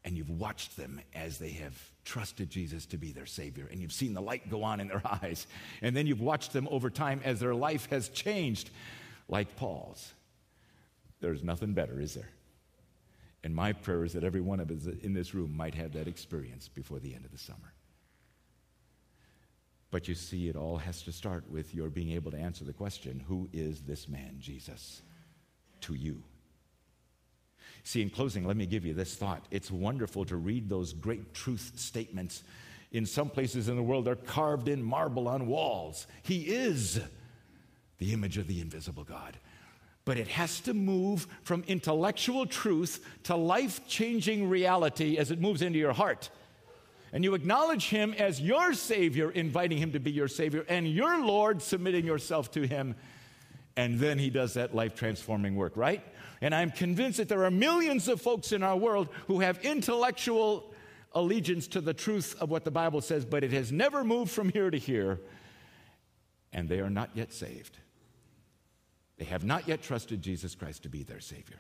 And 0.04 0.18
you've 0.18 0.30
watched 0.30 0.76
them 0.78 1.00
as 1.14 1.38
they 1.38 1.52
have 1.52 1.78
trusted 2.04 2.50
Jesus 2.50 2.88
to 2.88 2.98
be 2.98 3.12
their 3.12 3.28
Savior, 3.28 3.68
and 3.72 3.80
you've 3.80 3.94
seen 3.94 4.14
the 4.14 4.22
light 4.22 4.50
go 4.50 4.64
on 4.64 4.80
in 4.80 4.88
their 4.88 5.04
eyes. 5.24 5.46
And 5.82 5.96
then 5.96 6.08
you've 6.08 6.22
watched 6.22 6.54
them 6.54 6.68
over 6.72 6.90
time 6.90 7.22
as 7.24 7.40
their 7.40 7.54
life 7.56 7.88
has 7.92 8.10
changed, 8.10 8.72
like 9.30 9.56
Paul's. 9.56 10.14
There's 11.20 11.44
nothing 11.44 11.74
better, 11.74 12.02
is 12.02 12.16
there? 12.16 12.30
And 13.44 13.56
my 13.56 13.74
prayer 13.74 14.04
is 14.04 14.14
that 14.14 14.24
every 14.24 14.42
one 14.42 14.60
of 14.60 14.70
us 14.70 14.86
in 15.02 15.14
this 15.14 15.34
room 15.34 15.56
might 15.56 15.76
have 15.76 15.94
that 15.94 16.08
experience 16.08 16.68
before 16.68 17.00
the 17.00 17.16
end 17.16 17.26
of 17.26 17.32
the 17.32 17.38
summer. 17.38 17.74
But 19.90 20.08
you 20.08 20.16
see, 20.16 20.48
it 20.48 20.56
all 20.56 20.78
has 20.78 21.02
to 21.04 21.12
start 21.12 21.50
with 21.50 21.74
your 21.76 21.90
being 21.90 22.12
able 22.12 22.32
to 22.32 22.38
answer 22.38 22.64
the 22.64 22.74
question 22.74 23.24
who 23.28 23.50
is 23.52 23.82
this 23.82 24.08
man, 24.08 24.38
Jesus, 24.40 25.02
to 25.82 25.96
you? 25.96 26.24
See, 27.84 28.02
in 28.02 28.10
closing, 28.10 28.46
let 28.46 28.58
me 28.58 28.68
give 28.68 28.86
you 28.86 28.94
this 28.94 29.16
thought. 29.16 29.46
It's 29.50 29.72
wonderful 29.72 30.24
to 30.26 30.38
read 30.38 30.70
those 30.70 30.94
great 30.94 31.34
truth 31.34 31.74
statements. 31.76 32.44
In 32.92 33.06
some 33.06 33.30
places 33.30 33.70
in 33.70 33.76
the 33.76 33.84
world, 33.84 34.06
they're 34.06 34.16
carved 34.16 34.68
in 34.68 34.84
marble 34.84 35.28
on 35.28 35.48
walls. 35.48 36.06
He 36.22 36.42
is 36.44 37.02
the 37.98 38.14
image 38.14 38.38
of 38.38 38.48
the 38.48 38.62
invisible 38.62 39.04
God 39.04 39.38
but 40.12 40.20
it 40.20 40.28
has 40.28 40.60
to 40.60 40.74
move 40.74 41.26
from 41.44 41.64
intellectual 41.70 42.46
truth 42.46 43.00
to 43.24 43.34
life 43.34 43.88
changing 43.88 44.50
reality 44.50 45.18
as 45.18 45.32
it 45.32 45.40
moves 45.40 45.62
into 45.62 45.80
your 45.80 45.94
heart. 45.94 46.30
And 47.14 47.24
you 47.24 47.34
acknowledge 47.34 47.88
Him 47.88 48.14
as 48.16 48.42
your 48.42 48.74
Savior, 48.74 49.32
inviting 49.32 49.78
Him 49.78 49.94
to 49.94 50.02
be 50.02 50.12
your 50.12 50.28
Savior, 50.28 50.66
and 50.68 50.86
your 50.86 51.26
Lord, 51.26 51.62
submitting 51.62 52.06
yourself 52.06 52.52
to 52.52 52.68
Him. 52.68 52.96
And 53.78 54.02
then 54.02 54.20
He 54.20 54.30
does 54.30 54.56
that 54.56 54.76
life 54.76 54.96
transforming 54.96 55.56
work, 55.56 55.78
right? 55.78 56.04
And 56.42 56.54
I'm 56.54 56.72
convinced 56.72 57.20
that 57.20 57.30
there 57.30 57.46
are 57.46 57.50
millions 57.50 58.10
of 58.10 58.20
folks 58.20 58.52
in 58.52 58.64
our 58.64 58.76
world 58.76 59.08
who 59.28 59.40
have 59.40 59.64
intellectual 59.64 60.74
allegiance 61.14 61.68
to 61.68 61.80
the 61.80 61.94
truth 61.94 62.36
of 62.42 62.50
what 62.50 62.66
the 62.66 62.72
Bible 62.72 63.00
says, 63.00 63.24
but 63.24 63.46
it 63.46 63.54
has 63.54 63.72
never 63.72 64.04
moved 64.04 64.32
from 64.32 64.50
here 64.50 64.70
to 64.70 64.78
here, 64.78 65.22
and 66.52 66.68
they 66.68 66.82
are 66.82 66.90
not 66.90 67.12
yet 67.14 67.32
saved. 67.32 67.78
They 69.22 69.28
have 69.28 69.44
not 69.44 69.68
yet 69.68 69.84
trusted 69.84 70.24
Jesus 70.24 70.56
Christ 70.56 70.82
to 70.82 70.90
be 70.90 71.04
their 71.04 71.20
Savior. 71.20 71.60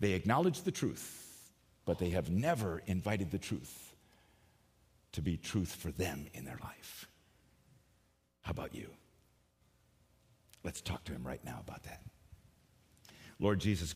They 0.00 0.14
acknowledge 0.14 0.62
the 0.62 0.72
truth, 0.72 1.52
but 1.84 2.00
they 2.00 2.10
have 2.10 2.28
never 2.28 2.82
invited 2.86 3.30
the 3.30 3.38
truth 3.38 3.94
to 5.12 5.22
be 5.22 5.36
truth 5.36 5.72
for 5.72 5.92
them 5.92 6.26
in 6.34 6.44
their 6.44 6.58
life. 6.60 7.06
How 8.40 8.50
about 8.50 8.74
you? 8.74 8.90
Let's 10.64 10.80
talk 10.80 11.04
to 11.04 11.12
him 11.12 11.24
right 11.24 11.44
now 11.44 11.60
about 11.60 11.84
that. 11.84 12.00
Lord 13.38 13.60
Jesus 13.60 13.92